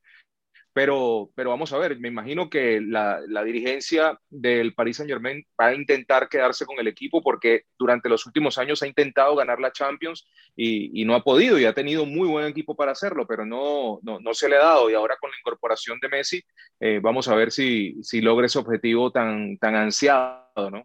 Pero, 0.74 1.30
pero 1.36 1.50
vamos 1.50 1.72
a 1.72 1.78
ver, 1.78 2.00
me 2.00 2.08
imagino 2.08 2.50
que 2.50 2.80
la, 2.80 3.22
dirigencia 3.44 4.18
del 4.28 4.74
Paris 4.74 4.96
Saint 4.96 5.08
Germain 5.08 5.46
va 5.58 5.68
a 5.68 5.74
intentar 5.74 6.28
quedarse 6.28 6.66
con 6.66 6.80
el 6.80 6.88
equipo 6.88 7.22
porque 7.22 7.62
durante 7.78 8.08
los 8.08 8.26
últimos 8.26 8.58
años 8.58 8.82
ha 8.82 8.88
intentado 8.88 9.36
ganar 9.36 9.60
la 9.60 9.70
Champions 9.70 10.26
y, 10.56 11.04
no 11.04 11.14
ha 11.14 11.22
podido 11.22 11.60
y 11.60 11.64
ha 11.64 11.74
tenido 11.74 12.06
muy 12.06 12.26
buen 12.26 12.46
equipo 12.46 12.74
para 12.74 12.90
hacerlo, 12.90 13.24
pero 13.24 13.46
no, 13.46 14.00
no, 14.02 14.34
se 14.34 14.48
le 14.48 14.56
ha 14.56 14.64
dado. 14.64 14.90
Y 14.90 14.94
ahora 14.94 15.16
con 15.20 15.30
la 15.30 15.38
incorporación 15.38 16.00
de 16.00 16.08
Messi, 16.08 16.42
eh, 16.80 16.98
vamos 17.00 17.28
a 17.28 17.36
ver 17.36 17.52
si, 17.52 18.02
si 18.02 18.20
logra 18.20 18.46
ese 18.46 18.58
objetivo 18.58 19.12
tan, 19.12 19.56
tan 19.58 19.76
ansiado, 19.76 20.70
¿no? 20.72 20.84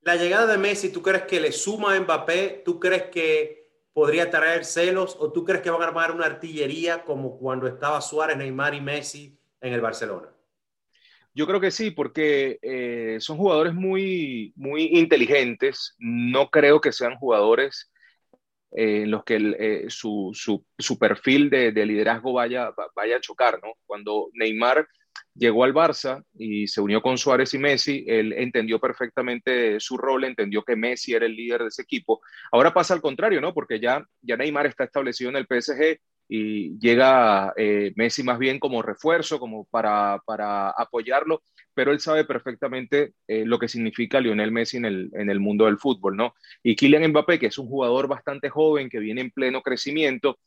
La 0.00 0.16
llegada 0.16 0.46
de 0.46 0.56
Messi, 0.56 0.90
¿tú 0.90 1.02
crees 1.02 1.24
que 1.24 1.40
le 1.40 1.52
suma 1.52 1.94
a 1.94 2.00
Mbappé? 2.00 2.62
¿Tú 2.64 2.80
crees 2.80 3.04
que 3.10 3.57
podría 3.98 4.30
traer 4.30 4.64
celos 4.64 5.16
o 5.18 5.32
tú 5.32 5.44
crees 5.44 5.60
que 5.60 5.70
van 5.70 5.82
a 5.82 5.86
armar 5.86 6.12
una 6.12 6.26
artillería 6.26 7.02
como 7.02 7.36
cuando 7.36 7.66
estaba 7.66 8.00
Suárez, 8.00 8.36
Neymar 8.36 8.72
y 8.72 8.80
Messi 8.80 9.36
en 9.60 9.72
el 9.72 9.80
Barcelona? 9.80 10.28
Yo 11.34 11.48
creo 11.48 11.60
que 11.60 11.72
sí, 11.72 11.90
porque 11.90 12.60
eh, 12.62 13.16
son 13.18 13.38
jugadores 13.38 13.74
muy, 13.74 14.52
muy 14.54 14.84
inteligentes. 14.92 15.96
No 15.98 16.48
creo 16.48 16.80
que 16.80 16.92
sean 16.92 17.16
jugadores 17.16 17.90
eh, 18.70 19.02
en 19.02 19.10
los 19.10 19.24
que 19.24 19.34
eh, 19.58 19.86
su, 19.88 20.30
su, 20.32 20.64
su, 20.78 20.96
perfil 20.96 21.50
de, 21.50 21.72
de, 21.72 21.84
liderazgo 21.84 22.32
vaya, 22.32 22.72
vaya 22.94 23.16
a 23.16 23.20
chocar, 23.20 23.58
¿no? 23.60 23.72
Cuando 23.84 24.28
Neymar 24.34 24.86
llegó 25.38 25.64
al 25.64 25.72
Barça 25.72 26.24
y 26.36 26.66
se 26.66 26.80
unió 26.80 27.00
con 27.00 27.16
Suárez 27.16 27.54
y 27.54 27.58
Messi, 27.58 28.04
él 28.06 28.32
entendió 28.32 28.78
perfectamente 28.78 29.78
su 29.80 29.96
rol, 29.96 30.24
entendió 30.24 30.62
que 30.62 30.76
Messi 30.76 31.14
era 31.14 31.26
el 31.26 31.36
líder 31.36 31.62
de 31.62 31.68
ese 31.68 31.82
equipo. 31.82 32.20
Ahora 32.52 32.74
pasa 32.74 32.94
al 32.94 33.00
contrario, 33.00 33.40
¿no? 33.40 33.54
Porque 33.54 33.80
ya, 33.80 34.04
ya 34.20 34.36
Neymar 34.36 34.66
está 34.66 34.84
establecido 34.84 35.30
en 35.30 35.36
el 35.36 35.46
PSG 35.46 36.00
y 36.28 36.78
llega 36.78 37.54
eh, 37.56 37.92
Messi 37.96 38.22
más 38.22 38.38
bien 38.38 38.58
como 38.58 38.82
refuerzo, 38.82 39.38
como 39.38 39.64
para, 39.64 40.20
para 40.26 40.70
apoyarlo, 40.70 41.42
pero 41.72 41.92
él 41.92 42.00
sabe 42.00 42.24
perfectamente 42.24 43.12
eh, 43.26 43.44
lo 43.46 43.58
que 43.58 43.68
significa 43.68 44.20
Lionel 44.20 44.52
Messi 44.52 44.76
en 44.76 44.84
el, 44.84 45.10
en 45.14 45.30
el 45.30 45.40
mundo 45.40 45.64
del 45.64 45.78
fútbol, 45.78 46.16
¿no? 46.16 46.34
Y 46.62 46.76
Kylian 46.76 47.08
Mbappé, 47.10 47.38
que 47.38 47.46
es 47.46 47.56
un 47.56 47.68
jugador 47.68 48.08
bastante 48.08 48.50
joven, 48.50 48.90
que 48.90 48.98
viene 48.98 49.20
en 49.22 49.30
pleno 49.30 49.62
crecimiento, 49.62 50.38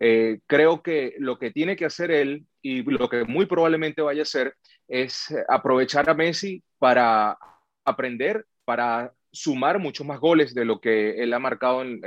eh, 0.00 0.40
creo 0.46 0.82
que 0.82 1.14
lo 1.18 1.38
que 1.38 1.50
tiene 1.50 1.76
que 1.76 1.84
hacer 1.84 2.10
él 2.10 2.46
y 2.62 2.82
lo 2.82 3.08
que 3.08 3.24
muy 3.24 3.46
probablemente 3.46 4.02
vaya 4.02 4.22
a 4.22 4.22
hacer 4.22 4.54
es 4.86 5.34
aprovechar 5.48 6.08
a 6.08 6.14
Messi 6.14 6.62
para 6.78 7.36
aprender, 7.84 8.46
para 8.64 9.12
sumar 9.32 9.78
muchos 9.78 10.06
más 10.06 10.20
goles 10.20 10.54
de 10.54 10.64
lo 10.64 10.80
que 10.80 11.22
él 11.22 11.32
ha 11.32 11.38
marcado 11.38 11.82
en, 11.82 12.00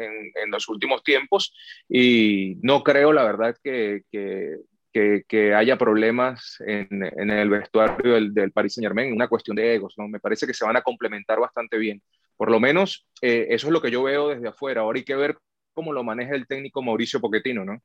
los 0.48 0.67
últimos 0.69 1.03
tiempos 1.03 1.53
y 1.88 2.57
no 2.62 2.83
creo, 2.83 3.13
la 3.13 3.24
verdad, 3.24 3.55
que, 3.63 4.01
que, 4.12 5.53
haya 5.55 5.77
problemas 5.77 6.57
en, 6.65 7.03
el 7.03 7.50
vestuario 7.50 8.15
del, 8.15 8.33
del, 8.33 8.51
Paris 8.51 8.74
Saint 8.74 8.86
Germain, 8.86 9.13
una 9.13 9.27
cuestión 9.27 9.55
de 9.55 9.75
egos, 9.75 9.93
¿no? 9.98 10.07
Me 10.07 10.19
parece 10.19 10.48
que 10.48 10.53
se 10.53 10.65
van 10.65 10.75
a 10.75 10.81
complementar 10.81 11.39
bastante 11.39 11.77
bien. 11.77 12.01
Por 12.36 12.50
lo 12.50 12.60
menos 12.60 13.07
eh, 13.21 13.48
eso 13.50 13.67
es 13.67 13.74
lo 13.74 13.81
que 13.81 13.91
yo 13.91 14.03
veo 14.03 14.29
desde 14.29 14.48
afuera. 14.48 14.81
Ahora 14.81 14.98
hay 14.98 15.05
que 15.05 15.15
ver 15.15 15.38
cómo 15.73 15.93
lo 15.93 16.03
maneja 16.03 16.35
el 16.35 16.47
técnico 16.47 16.81
Mauricio 16.81 17.19
Pochettino, 17.19 17.65
¿no? 17.65 17.81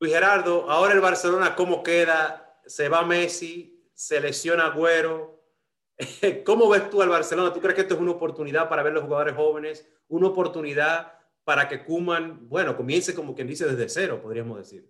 Luis 0.00 0.12
Gerardo, 0.12 0.70
ahora 0.70 0.94
el 0.94 1.00
Barcelona, 1.00 1.56
¿cómo 1.56 1.82
queda? 1.82 2.60
Se 2.66 2.88
va 2.88 3.04
Messi, 3.04 3.90
se 3.94 4.20
lesiona 4.20 4.66
Agüero. 4.66 5.42
¿Cómo 6.44 6.68
ves 6.68 6.88
tú 6.88 7.02
al 7.02 7.08
Barcelona? 7.08 7.52
¿Tú 7.52 7.60
crees 7.60 7.74
que 7.74 7.80
esto 7.80 7.94
es 7.94 8.00
una 8.00 8.12
oportunidad 8.12 8.68
para 8.68 8.84
ver 8.84 8.92
los 8.92 9.02
jugadores 9.02 9.34
jóvenes? 9.34 9.88
¿Una 10.06 10.28
oportunidad 10.28 11.12
para 11.42 11.66
que 11.66 11.82
Kuman, 11.82 12.48
bueno, 12.48 12.76
comience 12.76 13.14
como 13.14 13.34
quien 13.34 13.48
dice 13.48 13.66
desde 13.66 13.88
cero, 13.88 14.20
podríamos 14.22 14.58
decir? 14.58 14.86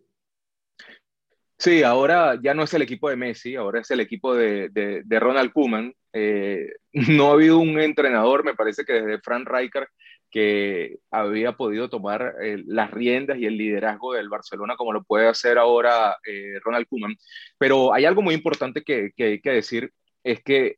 Sí, 1.57 1.83
ahora 1.83 2.39
ya 2.41 2.55
no 2.55 2.65
es 2.65 2.75
el 2.75 2.83
equipo 2.83 3.09
de 3.09 3.17
Messi, 3.17 3.57
ahora 3.57 3.81
es 3.81 3.91
el 3.91 4.01
equipo 4.01 4.35
de, 4.35 4.69
de, 4.69 5.21
Ronald 5.21 5.53
Koeman. 5.53 5.93
Eh, 6.13 6.71
no 6.93 7.31
ha 7.31 7.33
habido 7.33 7.59
un 7.59 7.81
entrenador, 7.81 8.45
me 8.45 8.55
parece 8.55 8.85
que 8.85 8.93
desde 8.93 9.21
Frank 9.21 9.49
Rijkaard, 9.49 9.89
que 10.31 10.99
había 11.11 11.53
podido 11.53 11.89
tomar 11.89 12.35
eh, 12.43 12.63
las 12.67 12.91
riendas 12.91 13.39
y 13.39 13.47
el 13.47 13.57
liderazgo 13.57 14.15
del 14.15 14.29
Barcelona 14.29 14.77
como 14.77 14.93
lo 14.93 15.03
puede 15.05 15.29
hacer 15.29 15.59
ahora 15.59 16.17
eh, 16.27 16.59
Ronald 16.63 16.87
Koeman. 16.89 17.17
Pero 17.59 17.93
hay 17.95 18.05
algo 18.05 18.23
muy 18.23 18.35
importante 18.35 18.83
que, 18.83 19.13
hay 19.19 19.41
que 19.41 19.51
decir, 19.51 19.93
es 20.23 20.43
que 20.43 20.77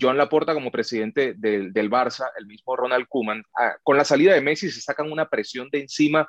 Joan 0.00 0.16
Laporta 0.16 0.54
como 0.54 0.70
presidente 0.70 1.34
del, 1.36 1.72
del 1.72 1.90
Barça, 1.90 2.26
el 2.38 2.46
mismo 2.46 2.76
Ronald 2.76 3.06
Koeman, 3.08 3.44
ah, 3.56 3.76
con 3.82 3.96
la 3.96 4.04
salida 4.04 4.34
de 4.34 4.40
Messi 4.40 4.70
se 4.70 4.80
sacan 4.80 5.12
una 5.12 5.28
presión 5.28 5.68
de 5.70 5.80
encima 5.80 6.28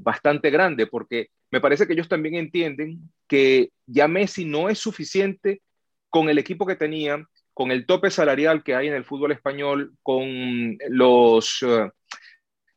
bastante 0.00 0.50
grande, 0.50 0.86
porque 0.86 1.28
me 1.50 1.62
parece 1.62 1.86
que 1.86 1.94
ellos 1.94 2.08
también 2.08 2.34
entienden 2.34 3.00
que 3.26 3.70
ya 3.86 4.06
Messi 4.06 4.44
no 4.44 4.68
es 4.68 4.78
suficiente 4.78 5.62
con 6.10 6.28
el 6.28 6.38
equipo 6.38 6.66
que 6.66 6.76
tenía, 6.76 7.26
con 7.58 7.72
el 7.72 7.86
tope 7.86 8.08
salarial 8.08 8.62
que 8.62 8.76
hay 8.76 8.86
en 8.86 8.94
el 8.94 9.04
fútbol 9.04 9.32
español, 9.32 9.92
con 10.04 10.78
los... 10.90 11.60
Eh, 11.62 11.90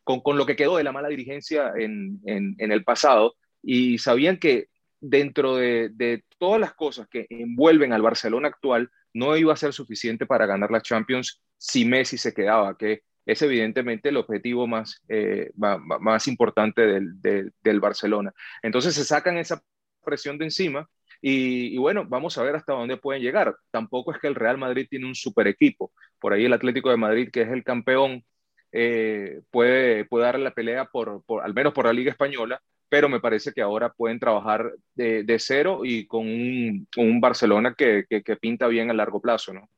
con, 0.04 0.36
lo 0.36 0.48
que 0.48 0.56
quedó 0.56 0.76
de 0.76 0.84
la 0.84 0.92
mala 0.92 1.08
dirigencia 1.08 1.72
en, 1.78 2.20
el 2.26 2.84
pasado 2.84 3.36
y 3.62 4.00
sabían 4.00 4.38
que 4.38 4.70
dentro 5.00 5.56
de, 5.56 5.90
de, 5.94 6.24
todas 6.40 6.60
las 6.60 6.74
cosas 6.74 7.08
que 7.08 7.28
envuelven 7.30 7.94
al 7.94 8.02
Barcelona 8.02 8.48
actual, 8.48 8.90
no 9.14 9.38
iba 9.38 9.54
a 9.54 9.56
ser 9.56 9.72
suficiente 9.72 10.26
para 10.26 10.48
ganar 10.48 10.72
la 10.72 10.82
Champions 10.82 11.44
si 11.58 11.86
Messi 11.86 12.18
se 12.18 12.34
quedaba, 12.34 12.76
que 12.76 13.04
es 13.28 13.40
evidentemente 13.44 14.10
el 14.10 14.18
objetivo 14.18 14.66
más, 14.66 15.00
eh, 15.08 15.52
más, 15.56 16.28
importante 16.28 16.82
del, 16.82 17.80
Barcelona. 17.80 18.34
Entonces 18.64 18.96
se 18.96 19.06
sacan 19.06 19.38
esa 19.38 19.62
presión 20.04 20.40
de 20.40 20.46
encima 20.46 20.90
y, 21.22 21.78
bueno, 21.78 22.06
vamos 22.08 22.38
a 22.38 22.44
ver 22.44 22.56
hasta 22.56 22.74
dónde 22.74 22.98
pueden 22.98 23.22
llegar. 23.22 23.56
Tampoco 23.70 24.12
es 24.12 24.20
que 24.20 24.28
el 24.28 24.36
Real 24.36 24.58
Madrid 24.58 24.88
tiene 24.90 25.06
un 25.06 25.13
super 25.16 25.48
equipo. 25.48 25.92
Por 26.20 26.34
ahí 26.34 26.46
el 26.46 26.54
Atlético 26.54 26.90
de 26.90 26.98
Madrid, 26.98 27.30
que 27.32 27.44
es 27.44 27.50
el 27.50 27.63
campeón, 27.63 28.25
eh, 28.72 29.42
puede, 29.51 30.06
puede 30.06 30.25
darle 30.25 30.44
la 30.44 30.54
pelea 30.54 30.86
por, 30.86 31.24
al 31.44 31.54
menos 31.54 31.74
por 31.74 31.86
la 31.86 31.94
Liga 31.94 32.12
Española, 32.12 32.60
pero 32.90 33.08
me 33.08 33.20
parece 33.20 33.54
que 33.54 33.62
ahora 33.62 33.94
pueden 33.94 34.20
trabajar 34.20 34.74
de, 34.96 35.38
cero 35.40 35.82
y 35.84 36.08
con 36.08 36.25
un, 36.25 37.22
Barcelona 37.22 37.75
que, 37.78 38.06
que, 38.10 38.36
pinta 38.36 38.68
bien 38.68 38.90
a 38.90 38.94
largo 38.94 39.22
plazo, 39.22 39.54
¿no? 39.54 39.70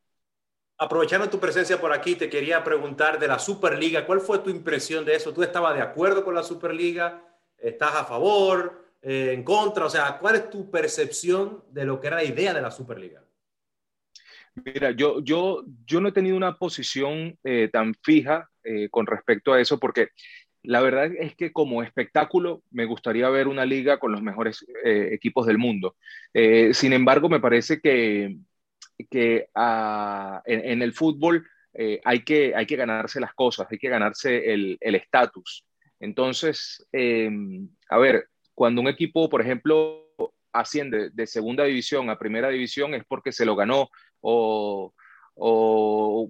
Aprovechando 0.77 1.29
tu 1.29 1.39
presencia 1.39 1.79
por 1.79 1.93
aquí, 1.93 2.15
te 2.15 2.29
quería 2.29 2.63
preguntar 2.63 3.19
de 3.19 3.27
la 3.27 3.37
Superliga. 3.37 4.05
¿Cuál 4.05 4.21
fue 4.21 4.39
tu 4.39 4.49
impresión 4.49 5.05
de 5.05 5.15
eso? 5.15 5.33
¿Tú 5.33 5.43
estabas 5.43 5.75
de 5.75 5.81
acuerdo 5.81 6.23
con 6.23 6.33
la 6.33 6.43
Superliga? 6.43 7.21
¿Estás 7.57 7.95
a 7.95 8.05
favor? 8.05 8.82
Eh, 9.03 9.33
¿En 9.33 9.43
contra? 9.43 9.85
O 9.85 9.89
sea, 9.89 10.17
¿cuál 10.17 10.35
es 10.35 10.49
tu 10.49 10.71
percepción 10.71 11.61
de 11.71 11.83
lo 11.83 11.99
que 11.99 12.07
era 12.07 12.15
la 12.15 12.23
idea 12.23 12.53
de 12.53 12.61
la 12.61 12.71
Superliga? 12.71 13.21
Mira, 14.55 14.91
yo, 14.91 15.21
yo, 15.21 15.65
yo 15.85 15.99
no 15.99 16.07
he 16.07 16.13
tenido 16.13 16.37
una 16.37 16.57
posición 16.57 17.37
eh, 17.43 17.69
tan 17.71 17.93
fija 18.01 18.49
eh, 18.63 18.87
con 18.89 19.05
respecto 19.05 19.51
a 19.51 19.59
eso 19.59 19.77
porque 19.77 20.09
la 20.61 20.79
verdad 20.79 21.11
es 21.19 21.35
que 21.35 21.51
como 21.51 21.83
espectáculo 21.83 22.63
me 22.71 22.85
gustaría 22.85 23.27
ver 23.29 23.49
una 23.49 23.65
liga 23.65 23.99
con 23.99 24.13
los 24.13 24.21
mejores 24.21 24.65
equipos 24.85 25.45
del 25.45 25.57
mundo. 25.57 25.97
sin 26.71 26.93
embargo, 26.93 27.27
me 27.27 27.41
parece 27.41 27.81
que, 27.81 28.37
que 29.09 29.49
ah, 29.53 30.41
en, 30.45 30.81
el 30.81 30.93
fútbol 30.93 31.45
hay, 32.05 32.23
que, 32.23 32.55
hay 32.55 32.65
que 32.65 32.77
ganarse 32.77 33.19
las 33.19 33.33
cosas, 33.33 33.67
hay 33.69 33.77
que 33.77 33.89
ganarse 33.89 34.53
el 34.53 34.95
estatus. 34.95 35.65
Entonces, 35.99 36.87
a 37.89 37.97
ver, 37.97 38.29
cuando 38.53 38.81
un 38.81 38.87
equipo, 38.87 39.29
por 39.29 39.41
ejemplo, 39.41 40.09
asciende 40.51 41.09
de 41.09 41.27
segunda 41.27 41.63
división 41.63 42.09
a 42.09 42.19
primera 42.19 42.49
división 42.49 42.93
es 42.93 43.03
porque 43.05 43.31
se 43.31 43.45
lo 43.45 43.55
ganó 43.55 43.89
o, 44.21 44.93
o 45.35 46.29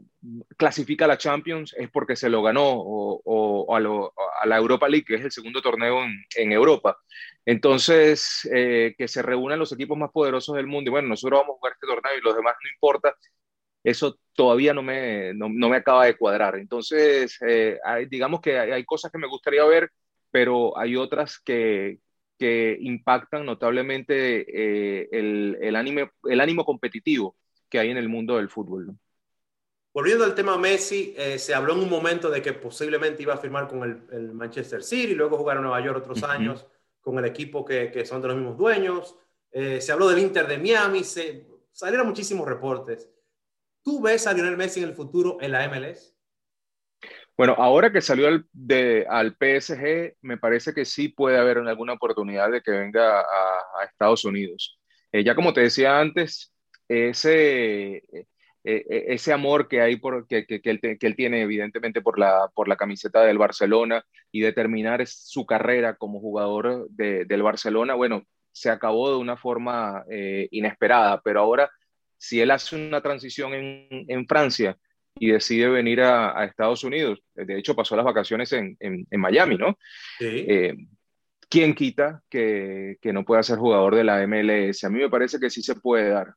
clasifica 0.58 1.06
a 1.06 1.10
la 1.10 1.18
Champions 1.18 1.76
es 1.78 1.90
porque 1.90 2.16
se 2.16 2.30
lo 2.30 2.42
ganó 2.42 2.64
o, 2.66 3.76
a, 3.76 4.46
la 4.46 4.58
Europa 4.58 4.88
League, 4.88 5.06
que 5.06 5.16
es 5.16 5.24
el 5.24 5.32
segundo 5.32 5.62
torneo 5.62 6.04
en, 6.36 6.52
Europa. 6.52 6.98
Entonces, 7.46 8.48
eh, 8.54 8.96
que 8.98 9.08
se 9.08 9.22
reúnan 9.22 9.60
los 9.60 9.72
equipos 9.74 9.98
más 9.98 10.12
poderosos 10.12 10.56
del 10.56 10.68
mundo 10.68 10.90
y 10.90 10.92
bueno, 10.92 11.10
nosotros 11.10 11.42
vamos 11.42 11.56
a 11.56 11.58
jugar 11.58 11.74
este 11.74 11.88
torneo 11.88 12.18
y 12.18 12.22
los 12.22 12.36
demás 12.36 12.56
no 12.64 12.70
importa, 12.70 13.16
eso 13.84 14.18
todavía 14.34 14.74
no 14.74 14.82
me, 14.82 15.34
no, 15.34 15.50
me 15.50 15.78
acaba 15.78 16.06
de 16.06 16.18
cuadrar. 16.18 16.56
Entonces, 16.56 17.38
eh, 17.46 17.78
digamos 18.10 18.40
que 18.42 18.58
hay, 18.58 18.86
cosas 18.86 19.12
que 19.12 19.18
me 19.18 19.28
gustaría 19.28 19.66
ver, 19.66 19.92
pero 20.32 20.78
hay 20.78 20.96
otras 20.96 21.40
que, 21.40 22.00
que 22.44 22.78
impactan 22.82 23.46
notablemente 23.46 24.42
eh, 24.42 25.08
el, 25.14 25.58
el, 25.62 25.78
ánimo, 25.78 26.10
el 26.26 26.42
ánimo 26.42 26.66
competitivo 26.66 27.38
que 27.70 27.80
hay 27.80 27.90
en 27.90 27.96
el 27.96 28.10
mundo 28.10 28.36
del 28.36 28.50
fútbol. 28.50 28.94
Volviendo 29.94 30.26
al 30.26 30.36
tema 30.36 30.58
Messi, 30.58 31.14
eh, 31.16 31.40
se 31.40 31.56
habló 31.56 31.72
en 31.72 31.80
un 31.80 31.90
momento 31.90 32.30
de 32.30 32.42
que 32.42 32.52
posiblemente 32.52 33.24
iba 33.24 33.36
a 33.36 33.38
firmar 33.38 33.70
con 33.70 34.06
el, 34.12 34.34
Manchester 34.34 34.84
City, 34.84 35.16
luego 35.16 35.38
jugar 35.38 35.56
a 35.56 35.62
Nueva 35.62 35.80
York 35.80 36.00
otros 36.00 36.22
años 36.24 36.68
con 37.00 37.18
el 37.18 37.24
equipo 37.24 37.64
que, 37.64 37.90
que, 37.92 38.06
son 38.06 38.22
de 38.22 38.28
los 38.28 38.36
mismos 38.36 38.58
dueños. 38.58 39.16
Eh, 39.50 39.80
se 39.80 39.94
habló 39.94 40.10
del 40.10 40.20
Inter 40.20 40.46
de 40.46 40.58
Miami, 40.58 41.06
se, 41.06 41.48
salieron 41.72 42.08
muchísimos 42.08 42.46
reportes. 42.46 43.10
¿Tú 43.82 44.02
ves 44.02 44.28
a 44.28 44.34
Lionel 44.34 44.58
Messi 44.58 44.82
en 44.82 44.90
el 44.90 44.96
futuro 44.96 45.38
en 45.40 45.54
la 45.54 45.66
MLS? 45.70 46.13
Bueno, 47.36 47.56
ahora 47.58 47.92
que 47.92 48.02
salió 48.02 48.28
al, 48.28 48.46
de, 48.54 49.06
al 49.10 49.36
PSG, 49.36 50.18
me 50.22 50.38
parece 50.38 50.74
que 50.74 50.86
sí 50.86 51.10
puede 51.10 51.38
haber 51.38 51.58
alguna 51.58 51.94
oportunidad 51.94 52.52
de 52.52 52.62
que 52.62 52.72
venga 52.72 53.22
a, 53.22 53.84
Estados 53.86 54.24
Unidos. 54.26 54.80
Eh, 55.12 55.24
ya 55.24 55.36
como 55.36 55.54
te 55.54 55.62
decía 55.62 56.00
antes, 56.00 56.54
ese, 56.88 57.98
e, 57.98 58.26
e, 58.64 59.06
ese 59.14 59.34
amor 59.34 59.68
que 59.68 59.82
hay 59.82 59.96
por, 59.98 60.28
que, 60.28 60.46
que, 60.46 60.62
él, 60.64 60.80
que, 60.80 60.98
él, 61.00 61.16
tiene 61.16 61.42
evidentemente 61.42 62.02
por 62.02 62.20
la, 62.20 62.50
por 62.54 62.68
la 62.68 62.78
camiseta 62.78 63.22
del 63.24 63.38
Barcelona 63.40 64.06
y 64.32 64.42
determinar 64.42 65.06
su 65.08 65.46
carrera 65.46 65.96
como 65.96 66.20
jugador 66.20 66.88
de, 66.92 67.26
del 67.26 67.42
Barcelona, 67.44 67.96
bueno, 67.96 68.26
se 68.52 68.70
acabó 68.70 69.10
de 69.12 69.18
una 69.18 69.38
forma 69.38 70.06
eh, 70.10 70.48
inesperada, 70.52 71.20
pero 71.22 71.42
ahora 71.42 71.70
si 72.18 72.40
él 72.40 72.52
hace 72.52 72.76
una 72.76 73.02
transición 73.02 73.54
en, 73.54 74.06
en 74.08 74.28
Francia 74.28 74.78
y 75.16 75.32
decide 75.32 75.70
venir 75.70 76.02
a, 76.02 76.40
a, 76.40 76.46
Estados 76.46 76.84
Unidos, 76.84 77.20
de 77.36 77.58
hecho 77.58 77.76
pasó 77.76 77.96
las 77.96 78.06
vacaciones 78.06 78.52
en, 78.54 78.76
en, 78.80 79.08
en 79.10 79.20
Miami, 79.20 79.58
¿no? 79.58 79.78
Sí. 80.18 80.46
Eh, 80.48 80.76
¿Quién 81.50 81.76
quita 81.76 82.24
que, 82.30 82.98
que, 83.00 83.14
no 83.14 83.24
pueda 83.24 83.44
ser 83.44 83.60
jugador 83.60 83.96
de 83.96 84.04
la 84.04 84.26
MLS? 84.26 84.84
A 84.86 84.90
mí 84.90 85.00
me 85.00 85.10
parece 85.10 85.40
que 85.40 85.52
sí 85.52 85.62
se 85.62 85.76
puede 85.76 86.10
dar. 86.10 86.34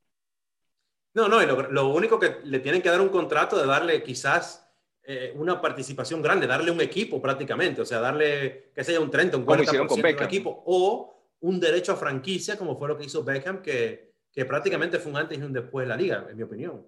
No, 1.14 1.28
no, 1.28 1.42
y 1.42 1.46
lo, 1.46 1.88
único 1.88 2.18
que 2.20 2.36
le 2.44 2.60
tienen 2.60 2.82
que 2.82 2.90
dar 2.90 3.00
un 3.00 3.08
contrato 3.08 3.58
de 3.58 3.66
darle 3.66 4.02
quizás 4.02 4.70
eh, 5.02 5.32
una 5.34 5.62
participación 5.62 6.20
grande, 6.20 6.46
darle 6.46 6.70
un 6.70 6.82
equipo 6.82 7.22
prácticamente, 7.22 7.80
o 7.80 7.86
sea, 7.86 8.00
darle, 8.00 8.72
que 8.74 8.84
sea 8.84 9.00
un 9.00 9.10
30, 9.10 9.38
un 9.38 9.46
40% 9.46 9.94
de 9.94 10.00
un 10.02 10.22
equipo, 10.22 10.62
o 10.66 11.32
un 11.40 11.58
derecho 11.58 11.92
a 11.92 11.96
franquicia, 11.96 12.58
como 12.58 12.78
fue 12.78 12.88
lo 12.88 12.98
que 12.98 13.06
hizo 13.06 13.24
Beckham, 13.24 13.62
que, 13.62 14.12
que 14.30 14.44
prácticamente 14.44 14.98
fue 14.98 15.12
un 15.12 15.16
antes 15.16 15.38
y 15.38 15.42
un 15.42 15.54
después 15.54 15.86
de 15.86 15.88
la 15.88 15.96
liga, 15.96 16.26
en 16.28 16.36
mi 16.36 16.42
opinión. 16.42 16.86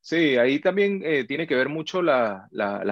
Sí, 0.00 0.36
ahí 0.36 0.60
también 0.60 1.02
eh, 1.04 1.24
tiene 1.24 1.46
que 1.46 1.54
ver 1.54 1.68
mucho 1.68 2.02
las 2.02 2.50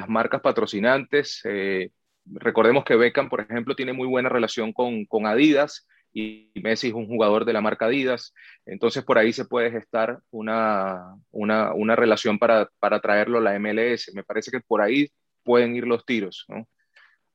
marcas 0.08 0.40
patrocinantes. 0.40 1.40
Eh, 1.44 1.90
recordemos 2.26 2.84
que 2.84 2.96
Beckham, 2.96 3.28
por 3.28 3.40
ejemplo, 3.40 3.74
tiene 3.76 3.92
muy 3.92 4.06
buena 4.06 4.28
relación 4.28 4.72
con, 4.72 5.06
con 5.06 5.26
Adidas 5.26 5.86
y 6.18 6.50
Messi 6.54 6.88
es 6.88 6.94
un 6.94 7.06
jugador 7.06 7.44
de 7.44 7.52
la 7.52 7.60
marca 7.60 7.86
Adidas, 7.86 8.32
entonces 8.64 9.04
por 9.04 9.18
ahí 9.18 9.34
se 9.34 9.44
puede 9.44 9.70
gestar 9.70 10.20
una, 10.30 11.14
una, 11.30 11.74
una 11.74 11.94
relación 11.94 12.38
para, 12.38 12.70
para, 12.78 13.00
traerlo 13.00 13.36
a 13.36 13.42
la 13.42 13.58
MLS. 13.58 14.14
Me 14.14 14.24
parece 14.24 14.50
que 14.50 14.60
por 14.60 14.80
ahí 14.80 15.10
pueden 15.42 15.76
ir 15.76 15.86
los 15.86 16.06
tiros. 16.06 16.46
¿no? 16.48 16.66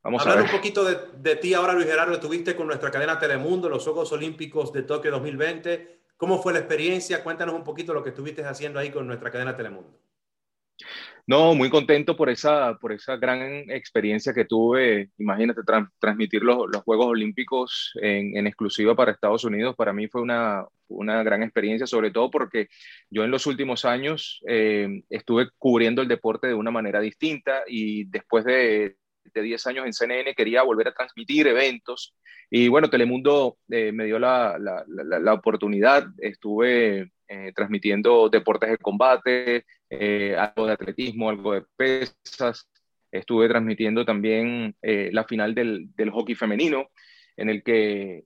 Vamos 0.01 0.23
Hablar 0.23 0.39
a 0.39 0.41
ver. 0.41 0.49
un 0.49 0.57
poquito 0.57 0.83
de, 0.83 0.97
de, 1.15 1.35
ti 1.35 1.53
ahora, 1.53 1.73
Luis 1.73 1.85
Gerardo, 1.85 2.13
estuviste 2.13 2.55
con 2.55 2.65
nuestra 2.65 2.89
cadena 2.89 3.19
Telemundo, 3.19 3.69
los 3.69 3.83
Juegos 3.83 4.11
Olímpicos 4.13 4.73
de 4.73 4.81
Tokio 4.81 5.11
2020. 5.11 6.00
¿Cómo 6.21 6.39
fue 6.39 6.53
la 6.53 6.59
experiencia? 6.59 7.23
Cuéntanos 7.23 7.55
un 7.55 7.63
poquito 7.63 7.95
lo 7.95 8.03
que 8.03 8.09
estuviste 8.09 8.45
haciendo 8.45 8.77
ahí 8.77 8.91
con 8.91 9.07
nuestra 9.07 9.31
cadena 9.31 9.57
Telemundo. 9.57 9.99
No, 11.25 11.55
muy 11.55 11.71
contento 11.71 12.15
por 12.15 12.29
esa, 12.29 12.77
por 12.77 12.91
esa 12.91 13.17
gran 13.17 13.41
experiencia 13.71 14.31
que 14.31 14.45
tuve. 14.45 15.09
Imagínate, 15.17 15.61
transmitir 15.97 16.43
los, 16.43 16.67
los, 16.71 16.83
Juegos 16.83 17.07
Olímpicos 17.07 17.93
en, 17.95 18.45
exclusiva 18.45 18.95
para 18.95 19.11
Estados 19.11 19.43
Unidos, 19.45 19.75
para 19.75 19.93
mí 19.93 20.07
fue 20.09 20.21
una, 20.21 20.63
una, 20.89 21.23
gran 21.23 21.41
experiencia, 21.41 21.87
sobre 21.87 22.11
todo 22.11 22.29
porque 22.29 22.67
yo 23.09 23.23
en 23.23 23.31
los 23.31 23.47
últimos 23.47 23.83
años 23.83 24.43
eh, 24.47 25.01
estuve 25.09 25.49
cubriendo 25.57 26.03
el 26.03 26.07
deporte 26.07 26.45
de 26.45 26.53
una 26.53 26.69
manera 26.69 26.99
distinta 26.99 27.63
y 27.65 28.03
después 28.03 28.45
de, 28.45 28.95
de 29.33 29.41
10 29.41 29.67
años 29.67 29.85
en 29.85 29.93
CNN 29.93 30.33
quería 30.35 30.63
volver 30.63 30.87
a 30.87 30.93
transmitir 30.93 31.47
eventos. 31.47 32.13
Y 32.49 32.67
bueno, 32.67 32.89
Telemundo 32.89 33.57
eh, 33.69 33.91
me 33.91 34.05
dio 34.05 34.19
la, 34.19 34.57
la, 34.59 34.83
la, 34.87 35.33
oportunidad, 35.33 36.07
estuve 36.17 37.11
eh, 37.27 37.51
transmitiendo 37.55 38.29
deportes 38.29 38.71
de 38.71 38.77
combate, 38.77 39.65
eh, 39.89 40.35
algo 40.37 40.67
de 40.67 40.73
atletismo, 40.73 41.29
algo 41.29 41.53
de 41.53 41.63
pesas. 41.75 42.67
Estuve 43.11 43.49
transmitiendo 43.49 44.05
también 44.05 44.75
la 44.81 45.25
final 45.25 45.53
del, 45.53 45.93
del, 45.95 46.11
hockey 46.11 46.33
femenino, 46.33 46.87
en 47.35 47.49
el 47.49 47.61
que 47.61 48.23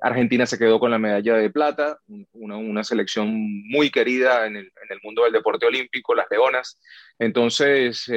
Argentina 0.00 0.46
se 0.46 0.58
quedó 0.58 0.78
con 0.78 0.90
la 0.90 0.98
medalla 0.98 1.36
de 1.36 1.50
plata, 1.50 1.98
una, 2.32 2.56
una 2.56 2.84
selección 2.84 3.28
muy 3.68 3.90
querida 3.90 4.46
en 4.46 4.56
el, 4.56 4.66
en 4.66 4.90
el, 4.90 5.00
mundo 5.02 5.24
del 5.24 5.32
deporte 5.32 5.66
olímpico, 5.66 6.14
las 6.14 6.26
Leonas. 6.30 6.80
Entonces, 7.18 8.10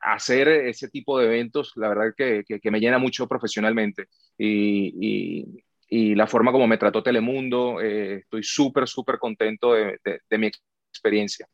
hacer 0.00 0.48
ese 0.48 0.88
tipo 0.88 1.18
de 1.18 1.26
eventos, 1.26 1.72
la 1.76 1.88
verdad 1.88 2.14
que, 2.16 2.42
que, 2.46 2.58
que 2.60 2.70
me 2.70 2.80
llena 2.80 2.98
mucho 2.98 3.26
profesionalmente. 3.26 4.06
Y, 4.38 4.94
y, 5.00 5.64
y 5.88 6.14
la 6.14 6.26
forma 6.26 6.52
como 6.52 6.66
me 6.66 6.78
trató 6.78 7.02
Telemundo, 7.02 7.80
eh, 7.80 8.16
estoy 8.16 8.42
súper, 8.42 8.86
súper 8.86 9.18
contento 9.18 9.72
de, 9.72 9.98
de, 10.04 10.20
de, 10.28 10.38
mi 10.38 10.50
experiencia. 10.90 11.48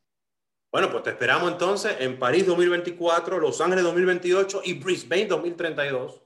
Bueno, 0.73 0.91
pues 0.91 1.05
te 1.05 1.11
esperamos 1.11 1.53
entonces 1.53 1.97
en 2.01 2.19
París 2.19 2.47
2024, 2.47 3.39
Los 3.39 3.61
Ángeles 3.61 3.85
2028 3.85 4.63
y 4.65 4.75
Brisbane 4.75 5.27
2032. 5.27 6.21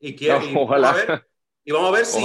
Y, 0.00 0.16
quiero, 0.16 0.40
no, 0.40 0.62
ojalá. 0.62 0.88
Vamos 0.88 1.02
a 1.02 1.12
ver, 1.12 1.26
y 1.64 1.72
vamos 1.72 1.88
a 1.88 1.96
ver 1.96 2.06
si. 2.06 2.22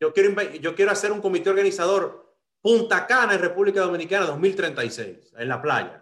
Yo, 0.00 0.12
quiero, 0.12 0.42
yo 0.60 0.74
quiero 0.74 0.90
hacer 0.90 1.12
un 1.12 1.20
comité 1.20 1.50
organizador 1.50 2.34
Punta 2.60 3.06
Cana 3.06 3.34
en 3.34 3.40
República 3.40 3.80
Dominicana 3.80 4.26
2036, 4.26 5.34
en 5.38 5.48
la 5.48 5.60
playa. 5.60 6.00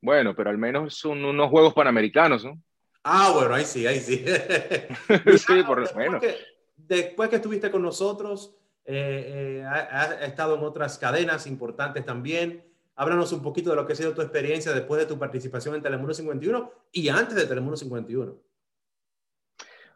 Bueno, 0.00 0.34
pero 0.34 0.50
al 0.50 0.58
menos 0.58 0.96
son 0.96 1.24
unos 1.24 1.50
Juegos 1.50 1.74
Panamericanos, 1.74 2.44
¿no? 2.44 2.60
Ah, 3.04 3.32
bueno, 3.34 3.54
ahí 3.54 3.64
sí, 3.64 3.86
ahí 3.86 4.00
sí. 4.00 4.24
sí, 5.38 5.62
por 5.64 5.80
lo 5.80 5.94
menos 5.94 6.22
después 6.76 7.28
que 7.28 7.36
estuviste 7.36 7.70
con 7.70 7.82
nosotros, 7.82 8.54
eh, 8.84 9.60
eh, 9.60 9.64
has 9.64 10.22
estado 10.22 10.56
en 10.56 10.62
otras 10.62 10.98
cadenas 10.98 11.46
importantes 11.46 12.04
también. 12.04 12.64
Háblanos 12.94 13.32
un 13.32 13.42
poquito 13.42 13.70
de 13.70 13.76
lo 13.76 13.86
que 13.86 13.94
ha 13.94 13.96
sido 13.96 14.12
tu 14.12 14.20
experiencia 14.20 14.72
después 14.72 15.00
de 15.00 15.06
tu 15.06 15.18
participación 15.18 15.74
en 15.74 15.82
Telemundo 15.82 16.14
51 16.14 16.72
y 16.92 17.08
antes 17.08 17.34
de 17.34 17.46
Telemundo 17.46 17.76
51. 17.76 18.36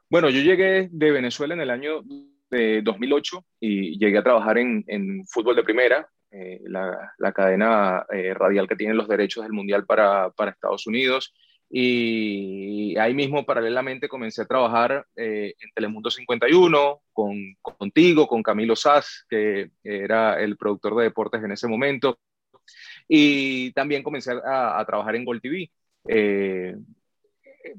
Bueno, 0.09 0.31
yo 0.31 0.40
llegué 0.40 0.88
de 0.90 1.11
Venezuela 1.11 1.55
en 1.55 1.61
el 1.61 1.71
año 1.71 2.03
de 2.49 2.81
2008 2.83 3.45
y 3.61 3.99
llegué 3.99 4.19
a 4.19 4.23
trabajar 4.23 4.59
en, 4.59 5.25
fútbol 5.27 5.57
de 5.57 5.64
primera, 5.64 6.09
eh, 6.31 6.61
la, 6.66 7.33
cadena 7.33 8.07
eh, 8.12 8.33
radial 8.35 8.69
que 8.69 8.77
tiene 8.77 8.95
los 8.95 9.09
derechos 9.09 9.42
del 9.42 9.53
Mundial 9.53 9.85
para, 9.85 10.33
Estados 10.49 10.87
Unidos. 10.87 11.35
Y 11.69 12.97
ahí 12.99 13.14
mismo, 13.14 13.45
paralelamente, 13.45 14.09
comencé 14.09 14.42
a 14.42 14.47
trabajar 14.47 15.05
eh, 15.16 15.55
en 15.59 15.71
Telemundo 15.75 16.09
51, 16.11 17.01
con, 17.12 17.57
contigo, 17.61 18.29
con 18.29 18.45
Camilo 18.45 18.77
Sass, 18.77 19.27
que 19.29 19.71
era 19.83 20.40
el 20.40 20.57
productor 20.57 20.95
de 20.97 21.05
deportes 21.05 21.42
en 21.42 21.51
ese 21.51 21.66
momento. 21.66 22.21
Y 23.09 23.73
también 23.73 24.05
comencé 24.05 24.33
a, 24.45 24.85
trabajar 24.87 25.16
en 25.16 25.25
Gold 25.25 25.40
TV. 25.40 25.71
Eh, 26.09 26.77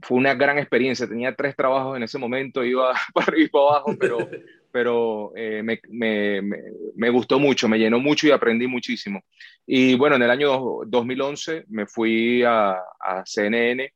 fue 0.01 0.17
una 0.17 0.33
gran 0.33 0.57
experiencia. 0.57 1.07
Tenía 1.07 1.35
tres 1.35 1.55
trabajos 1.55 1.97
en 1.97 2.03
ese 2.03 2.17
momento, 2.17 2.63
iba 2.63 2.93
para 3.13 3.27
arriba 3.27 3.45
y 3.45 3.49
para 3.49 3.63
abajo, 3.65 3.95
pero, 3.99 4.17
pero 4.71 5.31
eh, 5.35 5.61
me, 5.63 5.79
me, 5.89 6.41
me, 6.95 7.09
gustó 7.09 7.39
mucho, 7.39 7.67
me 7.67 7.79
llenó 7.79 7.99
mucho 7.99 8.27
y 8.27 8.31
aprendí 8.31 8.67
muchísimo. 8.67 9.21
Y 9.65 9.95
bueno, 9.95 10.15
en 10.15 10.23
el 10.23 10.31
año 10.31 10.79
2011 10.85 11.65
me 11.69 11.85
fui 11.87 12.43
a, 12.43 12.77
a 12.99 13.23
CNN. 13.25 13.93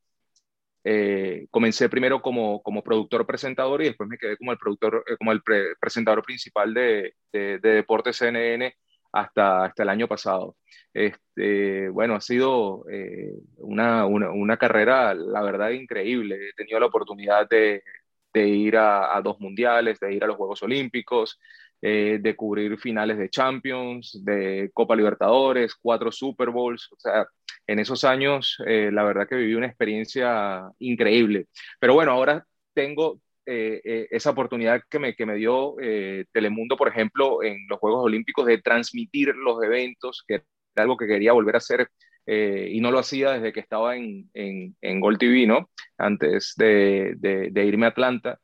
Eh, 0.84 1.46
comencé 1.50 1.88
primero 1.88 2.20
como, 2.20 2.60
como 2.62 2.82
productor 2.82 3.24
presentador 3.24 3.82
y 3.82 3.86
después 3.86 4.08
me 4.08 4.18
quedé 4.18 4.36
como 4.36 4.50
el 4.50 4.58
productor, 4.58 5.04
eh, 5.06 5.16
como 5.16 5.30
el 5.30 5.40
pre 5.42 5.76
presentador 5.80 6.24
principal 6.24 6.74
de, 6.74 7.14
de, 7.32 7.58
de 7.60 7.68
Deportes 7.74 8.16
CNN 8.16 8.74
hasta, 9.12 9.64
hasta 9.64 9.82
el 9.82 9.88
año 9.88 10.08
pasado. 10.08 10.56
Este, 10.92 11.88
bueno, 11.90 12.14
ha 12.14 12.20
sido 12.20 12.84
eh, 12.90 13.32
una, 13.58 14.06
una, 14.06 14.30
una, 14.30 14.56
carrera, 14.56 15.14
la 15.14 15.42
verdad, 15.42 15.70
increíble. 15.70 16.50
He 16.50 16.52
tenido 16.54 16.80
la 16.80 16.86
oportunidad 16.86 17.48
de, 17.48 17.82
de 18.32 18.48
ir 18.48 18.76
a, 18.76 19.20
dos 19.22 19.40
mundiales, 19.40 20.00
de 20.00 20.14
ir 20.14 20.24
a 20.24 20.26
los 20.26 20.36
Juegos 20.36 20.62
Olímpicos, 20.62 21.38
eh, 21.80 22.18
de 22.20 22.36
cubrir 22.36 22.78
finales 22.78 23.18
de 23.18 23.28
Champions, 23.28 24.20
de 24.24 24.70
Copa 24.72 24.96
Libertadores, 24.96 25.74
cuatro 25.74 26.12
Super 26.12 26.50
Bowls. 26.50 26.88
O 26.92 26.96
sea, 26.98 27.26
en 27.66 27.78
esos 27.78 28.04
años, 28.04 28.56
eh, 28.66 28.90
la 28.92 29.04
verdad 29.04 29.28
que 29.28 29.36
viví 29.36 29.54
una 29.54 29.66
experiencia 29.66 30.70
increíble. 30.78 31.46
Pero 31.78 31.94
bueno, 31.94 32.12
ahora 32.12 32.46
tengo 32.74 33.20
eh, 33.46 33.80
eh, 33.84 34.08
esa 34.10 34.30
oportunidad 34.30 34.82
que 34.88 34.98
me, 34.98 35.14
que 35.14 35.26
me 35.26 35.36
dio 35.36 35.76
eh, 35.80 36.24
Telemundo, 36.32 36.76
por 36.76 36.88
ejemplo, 36.88 37.42
en 37.42 37.66
los 37.68 37.78
Juegos 37.78 38.04
Olímpicos, 38.04 38.46
de 38.46 38.58
transmitir 38.58 39.34
los 39.34 39.62
eventos, 39.62 40.24
que 40.26 40.34
era 40.34 40.44
algo 40.76 40.96
que 40.96 41.06
quería 41.06 41.32
volver 41.32 41.56
a 41.56 41.58
hacer 41.58 41.88
eh, 42.26 42.68
y 42.70 42.80
no 42.80 42.90
lo 42.90 42.98
hacía 42.98 43.32
desde 43.32 43.52
que 43.52 43.60
estaba 43.60 43.96
en, 43.96 44.30
en, 44.34 44.76
en 44.80 45.00
Gold 45.00 45.18
TV, 45.18 45.46
¿no? 45.46 45.70
Antes 45.98 46.54
de, 46.56 47.14
de, 47.16 47.50
de 47.50 47.64
irme 47.64 47.86
a 47.86 47.90
Atlanta. 47.90 48.38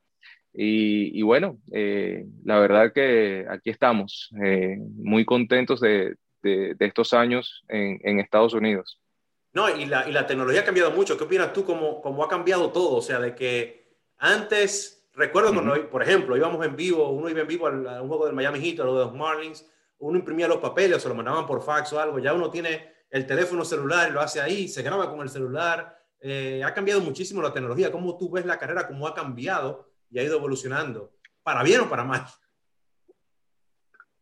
Y, 0.53 1.17
y 1.19 1.23
bueno, 1.23 1.59
eh, 1.73 2.25
la 2.45 2.59
verdad 2.59 2.93
que 2.93 3.47
aquí 3.49 3.71
estamos, 3.71 4.31
eh, 4.43 4.77
muy 4.97 5.25
contentos 5.25 5.81
de, 5.81 6.17
de, 6.43 6.75
estos 6.81 7.13
años 7.15 7.65
en, 7.69 8.01
en, 8.03 8.19
Estados 8.19 8.55
Unidos. 8.55 9.01
No, 9.53 9.69
y 9.69 9.87
la, 9.87 10.09
y 10.09 10.13
la 10.13 10.27
tecnología 10.27 10.63
ha 10.63 10.65
cambiado 10.65 10.91
mucho. 10.91 11.17
¿Qué 11.17 11.25
opinas 11.25 11.53
tú 11.53 11.65
cómo, 11.65 12.01
cómo 12.01 12.25
ha 12.25 12.29
cambiado 12.29 12.73
todo? 12.73 12.97
O 12.97 13.03
sea, 13.03 13.21
de 13.21 13.35
que 13.35 13.78
antes, 14.19 15.09
recuerdo 15.15 15.53
cuando, 15.53 15.73
uh 15.73 15.77
-huh. 15.77 15.89
por 15.89 16.03
ejemplo, 16.03 16.37
íbamos 16.37 16.65
en 16.65 16.77
vivo, 16.77 17.11
uno 17.11 17.29
iba 17.29 17.41
en 17.41 17.47
vivo 17.47 17.67
a 17.67 18.03
un 18.03 18.09
juego 18.09 18.27
del 18.27 18.35
Miami 18.35 18.61
Heat 18.61 18.81
o 18.81 18.99
de 18.99 19.05
los 19.05 19.15
Marlins, 19.15 19.65
uno 19.99 20.19
imprimía 20.19 20.47
los 20.47 20.59
papeles 20.59 20.99
o 20.99 21.01
se 21.01 21.09
lo 21.09 21.15
mandaban 21.15 21.47
por 21.47 21.63
fax 21.63 21.93
o 21.93 22.01
algo, 22.01 22.19
ya 22.19 22.33
uno 22.33 22.51
tiene 22.51 22.93
el 23.11 23.27
teléfono 23.27 23.65
celular 23.65 24.09
y 24.09 24.13
lo 24.13 24.21
hace 24.21 24.41
ahí, 24.41 24.69
se 24.69 24.83
graba 24.83 25.11
con 25.11 25.21
el 25.21 25.29
celular. 25.29 25.99
Eh, 26.21 26.63
ha 26.65 26.75
cambiado 26.75 27.01
muchísimo 27.01 27.41
la 27.41 27.53
tecnología. 27.53 27.91
¿Cómo 27.91 28.17
tú 28.17 28.31
ves 28.31 28.45
la 28.45 28.59
carrera, 28.59 28.87
cómo 28.87 29.07
ha 29.07 29.15
cambiado 29.15 29.89
y 30.11 30.19
ha 30.19 30.23
ido 30.23 30.37
evolucionando? 30.37 31.13
¿Para 31.43 31.63
bien 31.63 31.81
o 31.81 31.89
para 31.89 32.05
mal? 32.05 32.27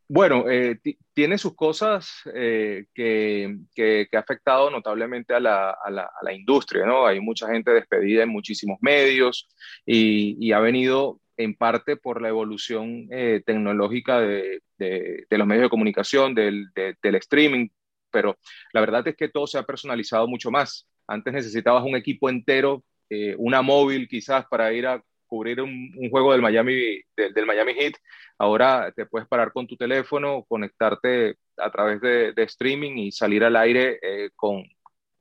Bueno, 0.08 0.48
eh, 0.48 0.78
tiene 1.12 1.36
sus 1.36 1.56
cosas 1.56 2.22
eh, 2.32 2.86
que, 2.94 3.58
que, 3.74 4.08
ha 4.12 4.18
afectado 4.20 4.70
notablemente 4.70 5.34
a 5.34 5.40
la, 5.40 5.70
a, 5.70 5.90
la, 5.90 6.02
a 6.02 6.24
la, 6.24 6.32
industria, 6.32 6.86
¿no? 6.86 7.06
Hay 7.06 7.18
mucha 7.20 7.48
gente 7.48 7.72
despedida 7.72 8.22
en 8.22 8.28
muchísimos 8.28 8.78
medios 8.80 9.48
y, 9.84 10.36
y 10.38 10.52
ha 10.52 10.60
venido 10.60 11.20
en 11.36 11.54
parte 11.54 11.96
por 11.96 12.22
la 12.22 12.28
evolución 12.28 13.08
eh, 13.10 13.42
tecnológica 13.44 14.20
de, 14.20 14.62
de, 14.78 15.26
los 15.30 15.46
medios 15.46 15.64
de 15.64 15.70
comunicación, 15.70 16.34
del, 16.34 16.68
de, 16.74 16.96
del 17.02 17.14
streaming, 17.16 17.68
pero 18.10 18.38
la 18.72 18.80
verdad 18.80 19.06
es 19.08 19.16
que 19.16 19.28
todo 19.28 19.46
se 19.46 19.58
ha 19.58 19.64
personalizado 19.64 20.26
mucho 20.28 20.50
más. 20.50 20.86
Antes 21.06 21.32
necesitabas 21.32 21.84
un 21.84 21.96
equipo 21.96 22.30
entero, 22.30 22.84
eh, 23.10 23.34
una 23.38 23.62
móvil 23.62 24.08
quizás 24.08 24.46
para 24.46 24.72
ir 24.72 24.86
a 24.86 25.02
cubrir 25.26 25.60
un, 25.60 25.92
un 25.96 26.10
juego 26.10 26.32
del 26.32 26.42
Miami, 26.42 27.00
del, 27.16 27.34
del, 27.34 27.46
Miami 27.46 27.74
Heat, 27.74 27.94
ahora 28.38 28.92
te 28.94 29.06
puedes 29.06 29.28
parar 29.28 29.52
con 29.52 29.66
tu 29.66 29.76
teléfono, 29.76 30.44
conectarte 30.48 31.36
a 31.56 31.70
través 31.70 32.00
de, 32.00 32.32
de 32.32 32.42
streaming 32.44 32.96
y 32.98 33.12
salir 33.12 33.44
al 33.44 33.56
aire 33.56 33.98
eh, 34.02 34.30
con 34.34 34.64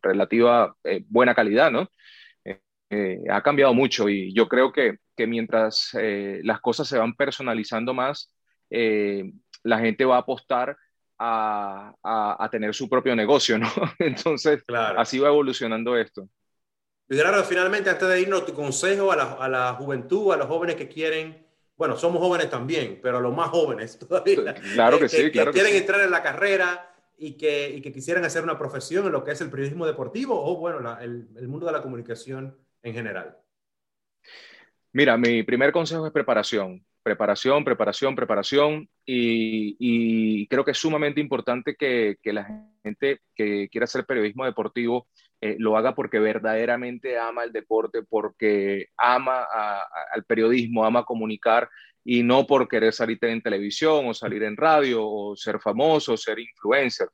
relativa 0.01 0.75
eh, 0.83 1.03
buena 1.07 1.33
calidad, 1.33 1.71
¿no? 1.71 1.89
Eh, 2.89 3.23
ha 3.31 3.41
cambiado 3.41 3.73
mucho 3.73 4.07
y 4.09 4.31
yo 4.33 4.47
creo 4.47 4.71
que, 4.71 4.97
que 5.17 5.25
mientras 5.25 5.89
eh, 5.99 6.39
las 6.43 6.61
cosas 6.61 6.87
se 6.87 6.99
van 6.99 7.15
personalizando 7.15 7.93
más, 7.95 8.31
eh, 8.69 9.31
la 9.63 9.79
gente 9.79 10.05
va 10.05 10.17
a 10.17 10.19
apostar 10.19 10.77
a, 11.17 11.93
a, 12.03 12.43
a, 12.43 12.49
tener 12.49 12.75
su 12.75 12.87
propio 12.87 13.15
negocio, 13.15 13.57
¿no? 13.57 13.67
Entonces, 13.99 14.63
claro. 14.63 14.99
así 14.99 15.17
va 15.17 15.29
evolucionando 15.29 15.97
esto. 15.97 16.29
Gerardo, 17.09 17.43
finalmente, 17.43 17.89
antes 17.89 18.07
de 18.07 18.21
irnos, 18.21 18.45
tu 18.45 18.53
consejo 18.53 19.11
a 19.11 19.15
la, 19.15 19.33
a 19.33 19.47
la 19.47 19.73
juventud, 19.73 20.33
a 20.33 20.37
los 20.37 20.47
jóvenes 20.47 20.75
que 20.75 20.87
quieren, 20.87 21.45
bueno, 21.77 21.95
somos 21.97 22.19
jóvenes 22.19 22.49
también, 22.49 22.99
pero 23.01 23.17
a 23.17 23.21
los 23.21 23.35
más 23.35 23.49
jóvenes 23.49 23.99
todavía. 24.07 24.55
Claro 24.73 24.99
que, 24.99 25.09
sí, 25.09 25.31
que 25.31 25.45
quieren 25.51 25.75
entrar 25.75 26.01
en 26.01 26.11
la 26.11 26.23
carrera 26.23 26.93
y 27.17 27.33
que, 27.33 27.69
y 27.69 27.81
que, 27.81 27.91
quisieran 27.91 28.25
hacer 28.25 28.43
una 28.43 28.57
profesión 28.57 29.05
en 29.05 29.11
lo 29.11 29.23
que 29.23 29.31
es 29.31 29.41
el 29.41 29.49
periodismo 29.49 29.85
deportivo 29.85 30.43
o, 30.43 30.57
bueno, 30.57 30.79
el, 30.99 31.27
el 31.35 31.47
mundo 31.47 31.65
de 31.65 31.71
la 31.71 31.81
comunicación 31.81 32.57
en 32.81 32.93
general. 32.93 33.37
Mira, 34.91 35.17
mi 35.17 35.43
primer 35.43 35.71
consejo 35.71 36.07
es 36.07 36.11
preparación 36.11 36.83
preparación, 37.05 37.63
preparación, 37.63 38.15
preparación 38.15 38.89
y, 39.05 40.47
creo 40.47 40.65
que 40.65 40.71
es 40.71 40.77
sumamente 40.79 41.21
importante 41.21 41.75
que, 41.75 42.17
la 42.23 42.67
gente 42.83 43.19
que 43.35 43.69
quiera 43.69 43.83
hacer 43.83 44.07
periodismo 44.07 44.43
deportivo 44.43 45.07
eh, 45.41 45.55
lo 45.59 45.77
haga 45.77 45.93
porque 45.93 46.19
verdaderamente 46.19 47.17
ama 47.17 47.43
el 47.43 47.51
deporte, 47.51 48.03
porque 48.03 48.87
ama 48.97 49.45
al 50.11 50.23
periodismo, 50.23 50.85
ama 50.85 51.03
comunicar 51.05 51.69
y 52.03 52.23
no 52.23 52.45
por 52.45 52.67
querer 52.67 52.93
salir 52.93 53.17
en 53.21 53.41
televisión 53.41 54.07
o 54.07 54.13
salir 54.13 54.43
en 54.43 54.55
radio 54.55 55.05
o 55.05 55.35
ser 55.35 55.59
famoso 55.59 56.13
o 56.13 56.17
ser 56.17 56.39
influencer, 56.39 57.09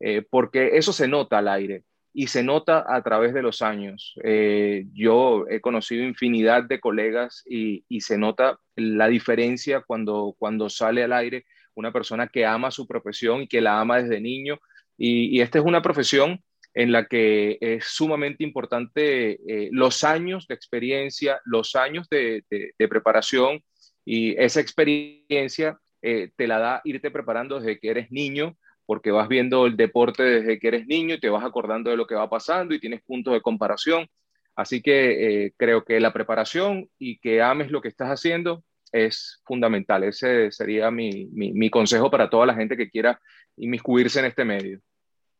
eh, 0.00 0.22
porque 0.28 0.76
eso 0.76 0.92
se 0.92 1.08
nota 1.08 1.38
al 1.38 1.48
aire 1.48 1.84
y 2.16 2.28
se 2.28 2.44
nota 2.44 2.84
a 2.86 3.02
través 3.02 3.34
de 3.34 3.42
los 3.42 3.60
años. 3.60 4.14
Eh, 4.22 4.84
yo 4.92 5.46
he 5.50 5.60
conocido 5.60 6.04
infinidad 6.04 6.62
de 6.62 6.78
colegas 6.78 7.42
y, 7.44 7.84
se 8.00 8.16
nota 8.16 8.58
la 8.76 9.08
diferencia 9.08 9.82
cuando, 9.84 10.36
cuando 10.38 10.70
sale 10.70 11.02
al 11.02 11.12
aire 11.12 11.44
una 11.74 11.92
persona 11.92 12.28
que 12.28 12.46
ama 12.46 12.70
su 12.70 12.86
profesión 12.86 13.42
y 13.42 13.48
que 13.48 13.60
la 13.60 13.80
ama 13.80 14.00
desde 14.00 14.20
niño. 14.20 14.60
Y, 14.96 15.40
esta 15.40 15.58
es 15.58 15.64
una 15.64 15.82
profesión 15.82 16.40
en 16.74 16.92
la 16.92 17.06
que 17.06 17.56
es 17.60 17.84
sumamente 17.84 18.42
importante 18.42 19.38
eh, 19.46 19.68
los 19.72 20.02
años 20.04 20.46
de 20.48 20.54
experiencia, 20.54 21.40
los 21.44 21.76
años 21.76 22.08
de, 22.08 22.44
preparación 22.76 23.60
y 24.04 24.36
esa 24.40 24.60
experiencia 24.60 25.78
eh, 26.02 26.30
te 26.36 26.46
la 26.46 26.58
da 26.58 26.80
irte 26.84 27.10
preparando 27.10 27.60
desde 27.60 27.78
que 27.78 27.90
eres 27.90 28.10
niño 28.10 28.56
porque 28.86 29.10
vas 29.10 29.28
viendo 29.28 29.66
el 29.66 29.76
deporte 29.76 30.22
desde 30.22 30.58
que 30.58 30.68
eres 30.68 30.86
niño 30.86 31.14
y 31.14 31.20
te 31.20 31.30
vas 31.30 31.44
acordando 31.44 31.90
de 31.90 31.96
lo 31.96 32.06
que 32.06 32.14
va 32.14 32.28
pasando 32.28 32.74
y 32.74 32.80
tienes 32.80 33.02
puntos 33.02 33.32
de 33.32 33.40
comparación. 33.40 34.06
Así 34.56 34.82
que 34.82 35.46
eh, 35.46 35.52
creo 35.56 35.84
que 35.84 36.00
la 36.00 36.12
preparación 36.12 36.88
y 36.98 37.18
que 37.18 37.40
ames 37.40 37.70
lo 37.70 37.80
que 37.80 37.88
estás 37.88 38.08
haciendo 38.08 38.62
es 38.92 39.40
fundamental. 39.44 40.04
Ese 40.04 40.52
sería 40.52 40.90
mi, 40.90 41.26
mi, 41.32 41.70
consejo 41.70 42.10
para 42.10 42.30
toda 42.30 42.46
la 42.46 42.54
gente 42.54 42.76
que 42.76 42.90
quiera 42.90 43.20
inmiscuirse 43.56 44.20
en 44.20 44.26
este 44.26 44.44
medio. 44.44 44.80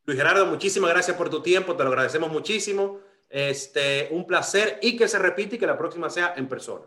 Luis 0.06 0.18
Gerardo, 0.18 0.46
muchísimas 0.46 0.90
gracias 0.90 1.16
por 1.16 1.30
tu 1.30 1.42
tiempo, 1.42 1.76
te 1.76 1.82
lo 1.82 1.88
agradecemos 1.90 2.30
muchísimo. 2.30 3.00
Este, 3.28 4.08
un 4.10 4.26
placer 4.26 4.78
y 4.80 4.96
que 4.96 5.08
se 5.08 5.18
repite 5.18 5.56
y 5.56 5.58
que 5.58 5.66
la 5.66 5.78
próxima 5.78 6.08
sea 6.08 6.34
en 6.36 6.46
persona. 6.46 6.84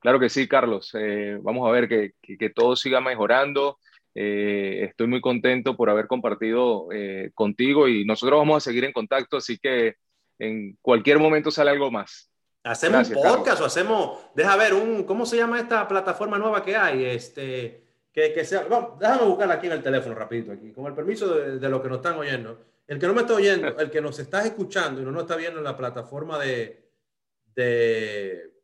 Claro 0.00 0.18
que 0.18 0.28
sí, 0.28 0.48
Carlos. 0.48 0.90
Eh, 0.94 1.38
vamos 1.42 1.68
a 1.68 1.70
ver 1.70 1.88
que, 1.88 2.12
que, 2.20 2.36
que 2.36 2.50
todo 2.50 2.74
siga 2.76 3.00
mejorando. 3.00 3.78
Eh, 4.18 4.84
estoy 4.88 5.08
muy 5.08 5.20
contento 5.20 5.76
por 5.76 5.90
haber 5.90 6.06
compartido 6.06 6.88
eh, 6.90 7.30
contigo 7.34 7.86
y 7.86 8.06
nosotros 8.06 8.38
vamos 8.38 8.56
a 8.56 8.64
seguir 8.64 8.84
en 8.84 8.92
contacto, 8.92 9.36
así 9.36 9.58
que 9.58 9.96
en 10.38 10.78
cualquier 10.80 11.18
momento 11.18 11.50
sale 11.50 11.70
algo 11.70 11.90
más. 11.90 12.30
Hacemos 12.64 13.10
un 13.10 13.22
podcast 13.22 13.60
o 13.60 13.66
hacemos, 13.66 14.18
deja 14.34 14.56
ver, 14.56 14.72
un, 14.72 15.04
¿cómo 15.04 15.26
se 15.26 15.36
llama 15.36 15.60
esta 15.60 15.86
plataforma 15.86 16.38
nueva 16.38 16.64
que 16.64 16.74
hay? 16.74 17.04
Este, 17.04 17.84
que, 18.16 18.32
que 18.32 18.44
sea, 18.44 18.66
vamos, 18.68 18.98
déjame 18.98 19.26
buscarla 19.26 19.54
aquí 19.54 19.66
en 19.66 19.74
el 19.74 19.82
teléfono 19.82 20.14
rapidito, 20.14 20.50
aquí, 20.50 20.72
con 20.72 20.86
el 20.86 20.94
permiso 20.94 21.34
de, 21.34 21.58
de 21.58 21.68
los 21.68 21.82
que 21.82 21.88
nos 21.88 21.98
están 21.98 22.16
oyendo. 22.16 22.64
El 22.86 22.98
que 22.98 23.06
no 23.06 23.12
me 23.14 23.20
está 23.20 23.34
oyendo, 23.34 23.78
el 23.78 23.90
que 23.90 24.00
nos 24.00 24.18
está 24.18 24.44
escuchando 24.44 25.00
y 25.00 25.04
no 25.04 25.12
nos 25.12 25.22
está 25.22 25.36
viendo 25.36 25.58
en 25.58 25.64
la 25.64 25.76
plataforma 25.76 26.38
de, 26.38 26.90
de, 27.54 28.54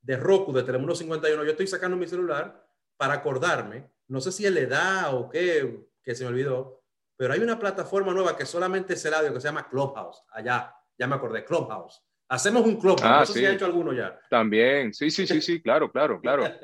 de 0.00 0.16
Roku, 0.16 0.52
de 0.52 0.62
Telemundo 0.62 0.94
51, 0.94 1.44
yo 1.44 1.50
estoy 1.50 1.66
sacando 1.66 1.96
mi 1.96 2.06
celular 2.06 2.66
para 2.96 3.14
acordarme 3.14 3.90
no 4.08 4.20
sé 4.20 4.32
si 4.32 4.46
es 4.46 4.52
la 4.52 4.60
edad 4.60 5.14
o 5.14 5.28
qué, 5.28 5.86
que 6.02 6.14
se 6.14 6.24
me 6.24 6.30
olvidó, 6.30 6.82
pero 7.16 7.34
hay 7.34 7.40
una 7.40 7.58
plataforma 7.58 8.12
nueva 8.12 8.36
que 8.36 8.46
solamente 8.46 8.94
es 8.94 9.04
el 9.04 9.14
audio 9.14 9.32
que 9.32 9.40
se 9.40 9.48
llama 9.48 9.68
Clubhouse. 9.68 10.24
Allá, 10.32 10.74
ya 10.98 11.06
me 11.06 11.14
acordé, 11.14 11.44
Clubhouse. 11.44 12.02
Hacemos 12.28 12.64
un 12.64 12.76
Clubhouse. 12.76 13.02
Ah, 13.04 13.20
no 13.20 13.26
sé 13.26 13.38
si 13.38 13.46
ha 13.46 13.52
hecho 13.52 13.66
alguno 13.66 13.92
ya. 13.92 14.18
También, 14.30 14.92
sí, 14.94 15.10
sí, 15.10 15.26
sí, 15.26 15.40
sí, 15.40 15.62
claro, 15.62 15.90
claro, 15.90 16.20
claro. 16.20 16.44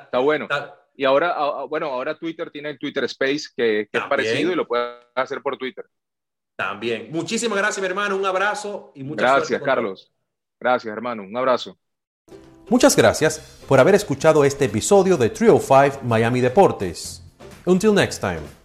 Está 0.00 0.18
bueno. 0.18 0.48
Y 1.00 1.06
ahora, 1.06 1.34
bueno, 1.64 1.86
ahora 1.86 2.14
Twitter 2.14 2.50
tiene 2.50 2.68
el 2.68 2.78
Twitter 2.78 3.04
Space 3.04 3.44
que, 3.56 3.88
que 3.90 3.98
es 3.98 4.04
parecido 4.04 4.52
y 4.52 4.54
lo 4.54 4.68
puedes 4.68 4.98
hacer 5.14 5.40
por 5.40 5.56
Twitter. 5.56 5.86
También. 6.54 7.08
Muchísimas 7.10 7.56
gracias, 7.56 7.80
mi 7.80 7.86
hermano. 7.86 8.18
Un 8.18 8.26
abrazo 8.26 8.92
y 8.94 9.02
muchas 9.02 9.36
gracias. 9.36 9.62
Carlos. 9.62 10.12
Gracias, 10.60 10.92
hermano. 10.92 11.22
Un 11.22 11.34
abrazo. 11.34 11.78
Muchas 12.68 12.94
gracias 12.94 13.62
por 13.66 13.80
haber 13.80 13.94
escuchado 13.94 14.44
este 14.44 14.66
episodio 14.66 15.16
de 15.16 15.30
Trio 15.30 15.58
5 15.58 16.00
Miami 16.02 16.42
Deportes. 16.42 17.22
Until 17.64 17.94
next 17.94 18.20
time. 18.20 18.59